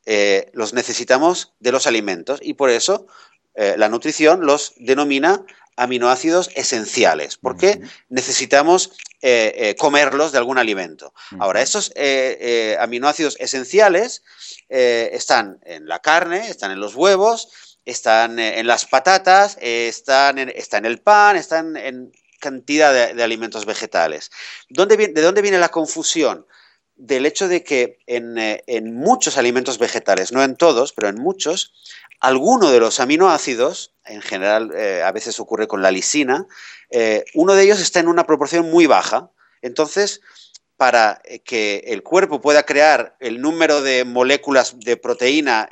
eh, 0.05 0.51
los 0.53 0.73
necesitamos 0.73 1.53
de 1.59 1.71
los 1.71 1.87
alimentos 1.87 2.39
y 2.41 2.53
por 2.53 2.69
eso 2.69 3.07
eh, 3.55 3.75
la 3.77 3.89
nutrición 3.89 4.45
los 4.45 4.73
denomina 4.77 5.43
aminoácidos 5.77 6.49
esenciales, 6.55 7.37
porque 7.37 7.81
necesitamos 8.09 8.91
eh, 9.21 9.75
comerlos 9.79 10.31
de 10.31 10.37
algún 10.37 10.59
alimento. 10.59 11.13
Ahora, 11.39 11.61
estos 11.61 11.91
aminoácidos 12.77 13.37
esenciales 13.39 14.21
están 14.69 15.59
en 15.63 15.87
la 15.87 15.99
carne, 15.99 16.49
están 16.49 16.71
en 16.71 16.79
los 16.79 16.93
huevos, 16.93 17.77
están 17.85 18.37
en 18.37 18.67
las 18.67 18.85
patatas, 18.85 19.57
están 19.61 20.37
en, 20.37 20.53
en 20.53 20.85
el 20.85 20.99
pan, 20.99 21.35
están 21.37 21.77
en 21.77 22.11
cantidad 22.39 23.15
de, 23.15 23.23
alimentos 23.23 23.65
vegetales. 23.65 24.29
¿De 24.69 25.21
dónde 25.21 25.41
viene 25.41 25.57
la 25.57 25.69
confusión? 25.69 26.45
Del 27.01 27.25
hecho 27.25 27.47
de 27.47 27.63
que 27.63 27.97
eh, 28.05 28.63
en, 28.67 28.95
muchos 28.95 29.37
alimentos 29.37 29.79
vegetales, 29.79 30.31
no 30.31 30.43
en 30.43 30.55
todos, 30.55 30.93
pero 30.93 31.09
en 31.09 31.15
muchos, 31.15 31.73
alguno 32.19 32.69
de 32.69 32.79
los 32.79 32.99
aminoácidos, 32.99 33.95
en 34.05 34.21
general 34.21 34.71
eh, 34.75 35.01
a 35.03 35.11
veces 35.11 35.39
ocurre 35.39 35.67
con 35.67 35.81
la 35.81 35.89
lisina, 35.89 36.45
eh, 36.91 37.25
uno 37.33 37.55
de 37.55 37.63
ellos 37.63 37.81
está 37.81 37.99
en 37.99 38.07
una 38.07 38.27
proporción 38.27 38.69
muy 38.69 38.85
baja. 38.85 39.31
Entonces, 39.63 40.21
para 40.77 41.21
que 41.43 41.83
el 41.87 42.03
cuerpo 42.03 42.39
pueda 42.39 42.63
crear 42.63 43.15
el 43.19 43.41
número 43.41 43.81
de 43.81 44.05
moléculas 44.05 44.79
de 44.79 44.97
proteína 44.97 45.69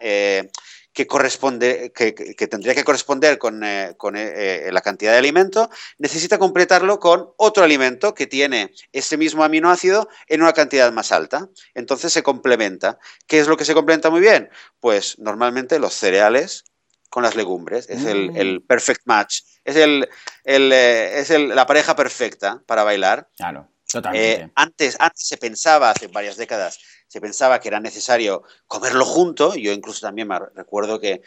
que, 0.94 1.08
corresponde, 1.08 1.92
que, 1.94 2.48
tendría 2.48 2.76
que 2.76 2.84
corresponder 2.84 3.38
con, 3.38 3.64
eh, 3.64 3.90
eh, 3.90 3.96
eh, 4.68 4.70
la 4.72 4.82
cantidad 4.82 5.12
de 5.12 5.20
alimento, 5.20 5.70
necesita 5.98 6.38
completarlo 6.38 7.00
con 7.00 7.30
otro 7.38 7.64
alimento 7.64 8.14
que 8.14 8.28
tiene 8.28 8.74
ese 8.92 9.18
mismo 9.18 9.44
aminoácido 9.44 10.10
en 10.28 10.42
una 10.42 10.54
cantidad 10.54 10.92
más 10.92 11.12
alta. 11.12 11.48
Entonces 11.74 12.12
se 12.12 12.24
complementa. 12.24 13.00
¿Qué 13.28 13.40
es 13.40 13.48
lo 13.48 13.58
que 13.58 13.66
se 13.66 13.74
complementa 13.74 14.10
muy 14.10 14.22
bien? 14.22 14.50
Pues 14.80 15.20
normalmente 15.20 15.80
los 15.80 15.94
cereales 15.94 16.66
con 17.10 17.24
las 17.24 17.36
legumbres. 17.36 17.90
Es 17.90 18.06
el, 18.06 18.60
mm. 18.60 18.68
perfect 18.68 19.02
match. 19.06 19.42
Es, 19.64 19.76
el, 19.76 20.08
es 20.44 21.30
la 21.30 21.66
pareja 21.66 21.96
perfecta 21.96 22.62
para 22.66 22.84
bailar. 22.84 23.30
Claro, 23.38 23.68
totalmente. 23.92 24.52
antes, 24.56 24.96
antes 25.00 25.28
se 25.28 25.38
pensaba, 25.38 25.92
hace 25.92 26.08
varias 26.08 26.38
décadas, 26.38 26.80
se 27.10 27.20
pensaba 27.20 27.60
que 27.60 27.68
era 27.68 27.80
necesario 27.80 28.44
comerlo 28.68 29.04
junto. 29.04 29.56
Yo 29.56 29.74
incluso 29.74 30.02
también 30.02 30.28
me 30.28 30.40
recuerdo 30.40 31.00
que 31.00 31.22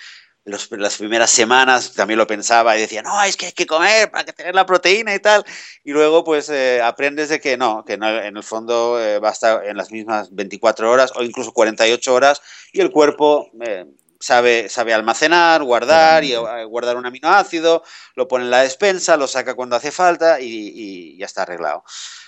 las 0.45 0.97
primeras 0.97 1.31
semanas 1.31 1.92
también 1.92 2.18
lo 2.18 2.27
pensaba 2.27 2.77
y 2.77 2.81
decía, 2.81 3.03
no, 3.03 3.23
es 3.23 3.37
que 3.37 3.47
hay 3.47 3.53
que 3.53 3.66
comer 3.66 4.11
para 4.11 4.25
que 4.25 4.33
tener 4.33 4.55
la 4.55 4.64
proteína 4.64 5.14
y 5.14 5.18
tal. 5.18 5.45
Y 5.85 5.92
luego 5.92 6.25
pues 6.25 6.49
eh, 6.51 6.81
aprendes 6.81 7.29
de 7.29 7.40
que 7.40 7.57
no, 7.57 7.85
que 7.85 7.95
en 7.95 8.03
el 8.37 8.42
fondo 8.42 9.01
eh, 9.01 9.18
basta 9.18 9.62
en 9.64 9.77
las 9.77 9.90
mismas 9.90 10.33
24 10.33 10.90
horas 10.90 11.12
o 11.16 11.23
incluso 11.23 11.53
48 11.53 12.14
horas 12.14 12.40
y 12.73 12.81
el 12.81 12.90
cuerpo... 12.90 13.51
Eh, 13.61 13.85
sabe, 14.21 14.68
sabe 14.68 14.95
almacenar, 14.95 15.64
guardar 15.64 16.23
y 16.23 16.33
guardar 16.68 16.97
un 16.97 17.05
aminoácido, 17.05 17.83
lo 18.14 18.29
pone 18.29 18.45
en 18.45 18.53
la 18.53 18.62
despensa, 18.62 19.16
lo 19.16 19.27
saca 19.27 19.55
cuando 19.55 19.75
hace 19.75 19.90
falta 19.90 20.40
y, 20.40 20.47
y 20.47 21.18
ya 21.18 21.27
está 21.27 21.42
arreglado. 21.42 21.83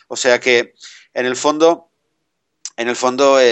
O 0.09 0.17
sea 0.17 0.41
que 0.41 0.75
en 1.13 1.27
el 1.27 1.37
fondo 1.37 1.93
en 2.77 2.89
el 2.89 2.97
fondo, 2.97 3.39
eh, 3.39 3.45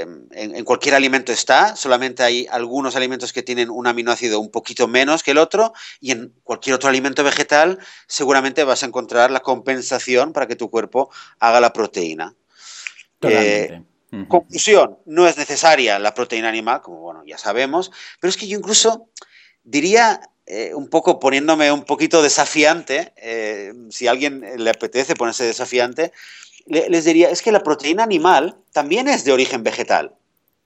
eh, 0.00 0.06
en, 0.32 0.64
cualquier 0.64 0.96
alimento 0.96 1.30
está, 1.30 1.76
solamente 1.76 2.24
hay 2.24 2.48
algunos 2.50 2.96
alimentos 2.96 3.32
que 3.32 3.44
tienen 3.44 3.70
un 3.70 3.86
aminoácido 3.86 4.40
un 4.40 4.50
poquito 4.50 4.88
menos 4.88 5.22
que 5.22 5.30
el 5.30 5.38
otro, 5.38 5.72
y 6.00 6.10
en 6.10 6.32
cualquier 6.42 6.74
otro 6.74 6.88
alimento 6.88 7.22
vegetal 7.22 7.78
seguramente 8.08 8.64
vas 8.64 8.82
a 8.82 8.86
encontrar 8.86 9.30
la 9.30 9.40
compensación 9.40 10.32
para 10.32 10.48
que 10.48 10.56
tu 10.56 10.68
cuerpo 10.68 11.10
haga 11.38 11.60
la 11.60 11.72
proteína. 11.72 12.34
Eh, 13.22 13.82
conclusión, 14.28 14.98
no 15.06 15.28
es 15.28 15.36
necesaria 15.36 15.98
la 16.00 16.14
proteína 16.14 16.48
animal, 16.48 16.80
como 16.82 17.00
bueno, 17.00 17.22
ya 17.24 17.38
sabemos, 17.38 17.92
pero 18.20 18.30
es 18.30 18.36
que 18.36 18.48
yo 18.48 18.58
incluso 18.58 19.08
diría 19.62 20.20
un 20.74 20.88
poco 20.88 21.18
poniéndome 21.18 21.72
un 21.72 21.82
poquito 21.82 22.22
desafiante, 22.22 23.12
si 23.90 24.06
a 24.06 24.12
alguien 24.12 24.44
le 24.58 24.70
apetece 24.70 25.16
ponerse 25.16 25.42
desafiante, 25.42 26.12
les 26.66 27.04
diría, 27.04 27.30
es 27.30 27.42
que 27.42 27.52
la 27.52 27.62
proteína 27.62 28.02
animal 28.02 28.56
también 28.72 29.08
es 29.08 29.24
de 29.24 29.32
origen 29.32 29.62
vegetal. 29.62 30.14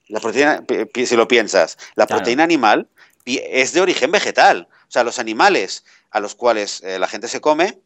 La 0.09 0.21
proteína, 0.21 0.65
si 0.95 1.17
lo 1.17 1.29
piensas, 1.29 1.79
la 1.95 2.07
proteína 2.07 2.43
animal 2.43 2.89
es 3.25 3.73
de 3.73 3.81
origen 3.81 4.11
vegetal. 4.11 4.69
O 4.89 4.91
sea, 4.91 5.05
los 5.05 5.19
animales 5.19 5.85
a 6.11 6.21
los 6.21 6.35
cuales 6.35 6.83
eh, 6.83 6.99
la 6.99 7.07
gente 7.07 7.29
se 7.29 7.41
come 7.41 7.79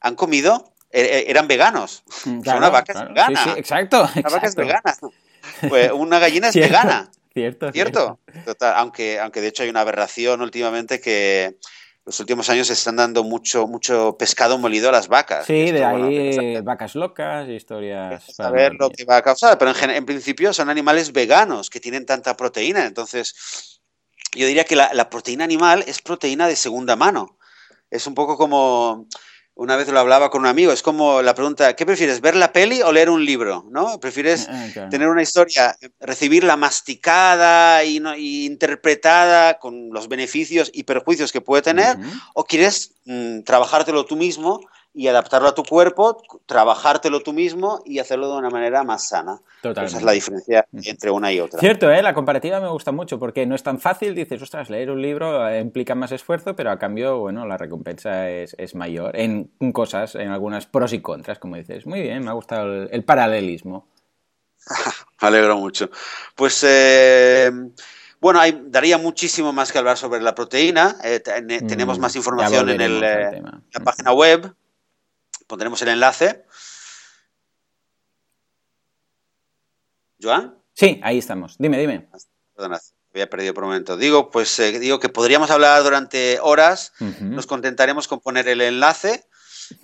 han 0.00 0.14
comido, 0.14 0.72
e, 0.90 1.00
e, 1.00 1.30
eran 1.30 1.48
veganos. 1.48 2.04
Mm, 2.24 2.40
una 2.56 2.70
vaca 2.70 2.92
es 2.92 3.08
vegana. 3.08 3.44
Sí, 3.44 3.50
exacto, 3.56 4.08
Una 4.14 4.30
vaca 4.30 4.46
es 4.46 4.54
vegana. 4.54 4.96
Pues 5.68 5.90
una 5.90 6.20
gallina 6.20 6.48
es 6.48 6.54
vegana. 6.54 7.10
Cierto, 7.34 7.72
cierto. 7.72 8.20
aunque, 8.76 9.18
aunque 9.18 9.40
de 9.40 9.48
hecho 9.48 9.64
hay 9.64 9.70
una 9.70 9.80
aberración 9.80 10.40
últimamente 10.40 11.00
que 11.00 11.56
los 12.04 12.18
últimos 12.18 12.50
años 12.50 12.66
se 12.66 12.72
están 12.72 12.96
dando 12.96 13.22
mucho, 13.22 13.66
mucho 13.66 14.16
pescado 14.18 14.58
molido 14.58 14.88
a 14.88 14.92
las 14.92 15.08
vacas. 15.08 15.46
Sí, 15.46 15.70
de 15.70 15.84
ahí 15.84 16.60
vacas 16.60 16.94
locas, 16.94 17.48
historias. 17.48 18.24
Saber 18.34 18.74
lo 18.74 18.90
que 18.90 19.04
va 19.04 19.18
a 19.18 19.22
causar, 19.22 19.56
pero 19.58 19.72
en, 19.72 20.04
principio 20.04 20.52
son 20.52 20.68
animales 20.68 21.12
veganos 21.12 21.70
que 21.70 21.80
tienen 21.80 22.04
tanta 22.04 22.36
proteína. 22.36 22.86
Entonces, 22.86 23.80
yo 24.34 24.46
diría 24.46 24.64
que 24.64 24.76
la 24.76 25.10
proteína 25.10 25.44
animal 25.44 25.84
es 25.86 26.02
proteína 26.02 26.48
de 26.48 26.56
segunda 26.56 26.96
mano. 26.96 27.38
Es 27.90 28.06
un 28.06 28.14
poco 28.14 28.36
como 28.36 29.06
una 29.54 29.76
vez 29.76 29.88
lo 29.88 30.00
hablaba 30.00 30.30
con 30.30 30.42
un 30.42 30.46
amigo, 30.46 30.72
es 30.72 30.82
como 30.82 31.20
la 31.22 31.34
pregunta, 31.34 31.76
¿qué 31.76 31.84
prefieres, 31.84 32.20
ver 32.20 32.36
la 32.36 32.52
peli 32.52 32.80
o 32.82 32.90
leer 32.90 33.10
un 33.10 33.24
libro? 33.24 33.66
¿no? 33.70 34.00
¿Prefieres 34.00 34.48
ah, 34.48 34.88
tener 34.90 35.08
una 35.08 35.22
historia, 35.22 35.76
recibirla 36.00 36.56
masticada 36.56 37.84
y, 37.84 38.00
interpretada 38.46 39.58
con 39.58 39.90
los 39.90 40.08
beneficios 40.08 40.70
y 40.72 40.84
perjuicios 40.84 41.32
que 41.32 41.40
puede 41.40 41.62
tener? 41.62 41.98
¿O 42.34 42.44
quieres 42.44 42.92
mm, 43.04 43.42
trabajártelo 43.42 44.06
tú 44.06 44.16
mismo 44.16 44.60
y 44.94 45.08
adaptarlo 45.08 45.48
a 45.48 45.54
tu 45.54 45.62
cuerpo, 45.64 46.22
trabajártelo 46.44 47.20
tú 47.20 47.32
mismo 47.32 47.82
y 47.86 47.98
hacerlo 47.98 48.30
de 48.30 48.38
una 48.38 48.50
manera 48.50 48.84
más 48.84 49.08
sana. 49.08 49.40
Totalmente. 49.62 49.88
Esa 49.88 49.98
es 49.98 50.04
la 50.04 50.12
diferencia 50.12 50.66
entre 50.72 51.10
una 51.10 51.32
y 51.32 51.40
otra. 51.40 51.58
Cierto, 51.60 51.90
¿eh? 51.90 52.02
la 52.02 52.12
comparativa 52.12 52.60
me 52.60 52.68
gusta 52.68 52.92
mucho 52.92 53.18
porque 53.18 53.46
no 53.46 53.54
es 53.54 53.62
tan 53.62 53.80
fácil, 53.80 54.14
dices, 54.14 54.42
ostras, 54.42 54.68
leer 54.68 54.90
un 54.90 55.00
libro 55.00 55.48
eh, 55.48 55.60
implica 55.60 55.94
más 55.94 56.12
esfuerzo, 56.12 56.54
pero 56.54 56.70
a 56.70 56.78
cambio, 56.78 57.18
bueno, 57.20 57.46
la 57.46 57.56
recompensa 57.56 58.28
es, 58.28 58.74
mayor 58.74 59.16
en 59.16 59.50
cosas, 59.72 60.14
en 60.14 60.28
algunas 60.28 60.66
pros 60.66 60.92
y 60.92 61.00
contras, 61.00 61.38
como 61.38 61.56
dices. 61.56 61.86
Muy 61.86 62.02
bien, 62.02 62.22
me 62.22 62.30
ha 62.30 62.34
gustado 62.34 62.84
el, 62.84 63.04
paralelismo. 63.04 63.86
me 65.22 65.28
alegro 65.28 65.56
mucho. 65.56 65.90
Pues... 66.34 66.64
Eh, 66.68 67.50
bueno, 68.20 68.38
hay, 68.38 68.66
daría 68.66 68.98
muchísimo 68.98 69.52
más 69.52 69.72
que 69.72 69.78
hablar 69.78 69.98
sobre 69.98 70.20
la 70.20 70.32
proteína. 70.32 70.96
Eh, 71.02 71.18
tenemos 71.18 71.98
mm, 71.98 72.00
más 72.00 72.14
información 72.14 72.70
en 72.70 73.00
la 73.00 73.80
página 73.82 74.12
web 74.12 74.54
pondremos 75.52 75.82
el 75.82 75.88
enlace. 75.88 76.46
¿Joan? 80.18 80.56
Sí, 80.72 80.98
ahí 81.02 81.18
estamos. 81.18 81.56
Dime, 81.58 81.78
dime. 81.78 82.08
Perdona, 82.56 82.80
había 83.12 83.28
perdido 83.28 83.52
por 83.52 83.64
un 83.64 83.68
momento. 83.68 83.98
Digo, 83.98 84.30
pues 84.30 84.58
eh, 84.60 84.78
digo 84.78 84.98
que 84.98 85.10
podríamos 85.10 85.50
hablar 85.50 85.82
durante 85.82 86.40
horas. 86.40 86.94
Nos 87.20 87.46
contentaremos 87.46 88.08
con 88.08 88.20
poner 88.20 88.48
el 88.48 88.62
enlace. 88.62 89.26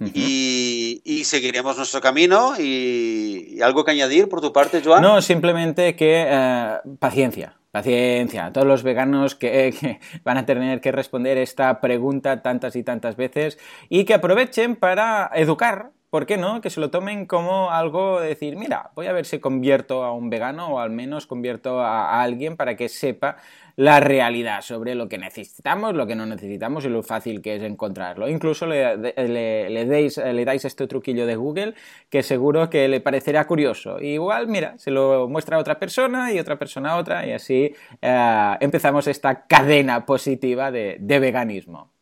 y, 0.01 1.23
seguiremos 1.27 1.77
nuestro 1.77 2.01
camino. 2.01 2.55
Y, 2.59 3.61
algo 3.61 3.85
que 3.85 3.91
añadir 3.91 4.31
por 4.31 4.41
tu 4.41 4.55
parte, 4.55 4.81
Joan? 4.83 5.03
No, 5.03 5.21
simplemente 5.21 5.97
que 5.97 6.25
eh, 6.27 6.79
paciencia. 6.99 7.58
Paciencia, 7.71 8.53
todos 8.53 8.67
los 8.67 8.83
veganos 8.83 9.35
que, 9.35 10.01
van 10.25 10.39
a 10.39 10.47
tener 10.47 10.81
que 10.81 10.93
responder 10.93 11.39
esta 11.39 11.81
pregunta 11.81 12.43
tantas 12.43 12.77
y 12.77 12.83
tantas 12.83 13.17
veces 13.17 13.59
y 13.89 14.05
que 14.05 14.15
aprovechen 14.15 14.77
para 14.77 15.31
educar 15.35 15.93
¿Por 16.11 16.25
qué 16.25 16.39
no? 16.39 16.63
Que 16.63 16.71
se 16.71 16.81
lo 16.81 16.91
tomen 16.91 17.27
como 17.27 17.71
algo 17.71 18.21
de 18.21 18.29
decir, 18.29 18.57
mira, 18.57 18.93
voy 18.95 19.09
a 19.09 19.13
ver 19.13 19.27
si 19.27 19.41
convierto 19.41 20.05
a 20.05 20.13
un 20.13 20.31
vegano 20.31 20.69
o 20.69 20.79
al 20.79 20.89
menos 20.89 21.27
convierto 21.27 21.81
a, 21.83 22.23
alguien 22.23 22.57
para 22.57 22.77
que 22.77 22.89
sepa 22.89 23.37
la 23.79 24.01
realidad 24.01 24.61
sobre 24.63 24.97
lo 24.97 25.09
que 25.09 25.19
necesitamos, 25.19 25.95
lo 25.95 26.05
que 26.05 26.17
no 26.17 26.27
necesitamos 26.27 26.85
y 26.85 26.89
lo 26.89 27.05
fácil 27.05 27.41
que 27.41 27.55
es 27.55 27.63
encontrarlo. 27.63 28.29
Incluso 28.29 28.67
le, 28.67 28.97
le, 28.97 29.87
dais 29.87 30.65
este 30.65 30.89
truquillo 30.89 31.27
de 31.27 31.37
Google 31.37 31.75
que 32.11 32.25
seguro 32.25 32.69
que 32.71 32.89
le 32.89 33.01
parecerá 33.01 33.47
curioso. 33.47 34.01
igual, 34.01 34.49
mira, 34.49 34.77
se 34.79 34.91
lo 34.91 35.29
muestra 35.29 35.59
a 35.59 35.61
otra 35.61 35.79
persona 35.79 36.33
y 36.33 36.41
otra 36.41 36.59
persona 36.59 36.91
a 36.91 36.97
otra 36.97 37.25
y 37.25 37.31
así 37.31 37.73
eh, 38.03 38.57
empezamos 38.59 39.07
esta 39.07 39.47
cadena 39.47 40.05
positiva 40.05 40.73
de 40.73 41.19
veganismo. 41.21 41.93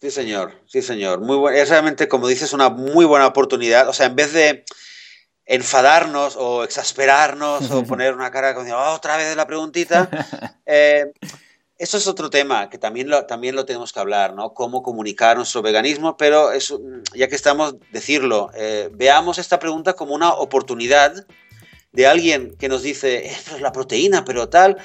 Sí, 0.00 0.12
señor, 0.12 0.52
sí, 0.66 0.82
señor. 0.82 1.20
Muy 1.20 1.56
Es 1.56 1.68
realmente, 1.68 2.06
como 2.06 2.28
dices, 2.28 2.52
una 2.52 2.70
muy 2.70 3.04
buena 3.04 3.26
oportunidad. 3.26 3.88
O 3.88 3.92
sea, 3.92 4.06
en 4.06 4.16
vez 4.16 4.32
de 4.32 4.64
enfadarnos 5.46 6.36
o 6.36 6.64
exasperarnos 6.64 7.70
o 7.70 7.84
poner 7.86 8.14
una 8.14 8.30
cara 8.30 8.54
como 8.54 8.72
oh, 8.74 8.94
otra 8.94 9.16
vez 9.16 9.34
la 9.36 9.46
preguntita, 9.46 10.08
eh, 10.66 11.12
eso 11.78 11.96
es 11.96 12.06
otro 12.06 12.30
tema 12.30 12.70
que 12.70 12.78
también 12.78 13.10
lo, 13.10 13.26
también 13.26 13.56
lo 13.56 13.64
tenemos 13.64 13.92
que 13.92 13.98
hablar, 13.98 14.34
¿no? 14.34 14.54
Cómo 14.54 14.82
comunicar 14.82 15.36
nuestro 15.36 15.62
veganismo, 15.62 16.16
pero 16.16 16.50
ya 17.14 17.28
que 17.28 17.34
estamos, 17.34 17.74
decirlo, 17.90 18.50
eh, 18.54 18.88
veamos 18.92 19.38
esta 19.38 19.58
pregunta 19.58 19.94
como 19.94 20.14
una 20.14 20.32
oportunidad 20.32 21.26
de 21.90 22.06
alguien 22.06 22.54
que 22.56 22.68
nos 22.68 22.82
dice, 22.82 23.26
esto 23.26 23.56
es 23.56 23.60
la 23.60 23.72
proteína, 23.72 24.24
pero 24.24 24.48
tal, 24.48 24.76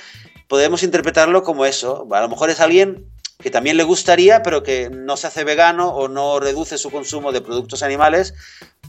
podemos 0.48 0.82
interpretarlo 0.84 1.44
como 1.44 1.66
eso. 1.66 2.08
A 2.12 2.22
lo 2.22 2.30
mejor 2.30 2.50
es 2.50 2.60
alguien 2.60 3.06
que 3.48 3.52
también 3.52 3.78
le 3.78 3.86
gustaría, 3.86 4.44
pero 4.44 4.62
que 4.62 4.90
no 4.90 5.16
se 5.16 5.28
hace 5.28 5.46
vegano 5.46 5.88
o 5.88 6.10
no 6.10 6.38
reduce 6.42 6.78
su 6.78 6.92
consumo 6.92 7.32
de 7.32 7.40
productos 7.40 7.82
animales 7.82 8.34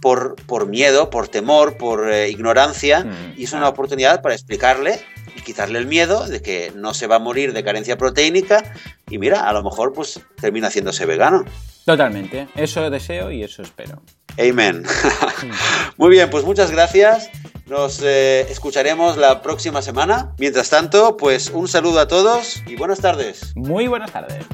por, 0.00 0.34
por 0.46 0.66
miedo, 0.66 1.10
por 1.10 1.28
temor, 1.28 1.76
por 1.76 2.10
eh, 2.10 2.28
ignorancia. 2.28 3.04
Mm, 3.04 3.34
y 3.36 3.44
es 3.44 3.52
una 3.52 3.68
oportunidad 3.68 4.20
para 4.20 4.34
explicarle 4.34 4.98
y 5.36 5.42
quitarle 5.42 5.78
el 5.78 5.86
miedo 5.86 6.26
de 6.26 6.42
que 6.42 6.72
no 6.74 6.92
se 6.92 7.06
va 7.06 7.14
a 7.14 7.18
morir 7.20 7.52
de 7.52 7.62
carencia 7.62 7.96
proteínica. 7.96 8.64
Y 9.08 9.18
mira, 9.18 9.48
a 9.48 9.52
lo 9.52 9.62
mejor 9.62 9.92
pues 9.92 10.18
termina 10.40 10.66
haciéndose 10.66 11.06
vegano. 11.06 11.44
Totalmente. 11.88 12.48
Eso 12.54 12.90
deseo 12.90 13.30
y 13.30 13.42
eso 13.42 13.62
espero. 13.62 14.02
Amén. 14.36 14.82
Muy 15.96 16.10
bien, 16.10 16.28
pues 16.28 16.44
muchas 16.44 16.70
gracias. 16.70 17.30
Nos 17.66 18.02
eh, 18.02 18.42
escucharemos 18.50 19.16
la 19.16 19.40
próxima 19.40 19.80
semana. 19.80 20.34
Mientras 20.38 20.68
tanto, 20.68 21.16
pues 21.16 21.48
un 21.48 21.66
saludo 21.66 22.00
a 22.00 22.06
todos 22.06 22.62
y 22.66 22.76
buenas 22.76 23.00
tardes. 23.00 23.56
Muy 23.56 23.86
buenas 23.86 24.12
tardes. 24.12 24.44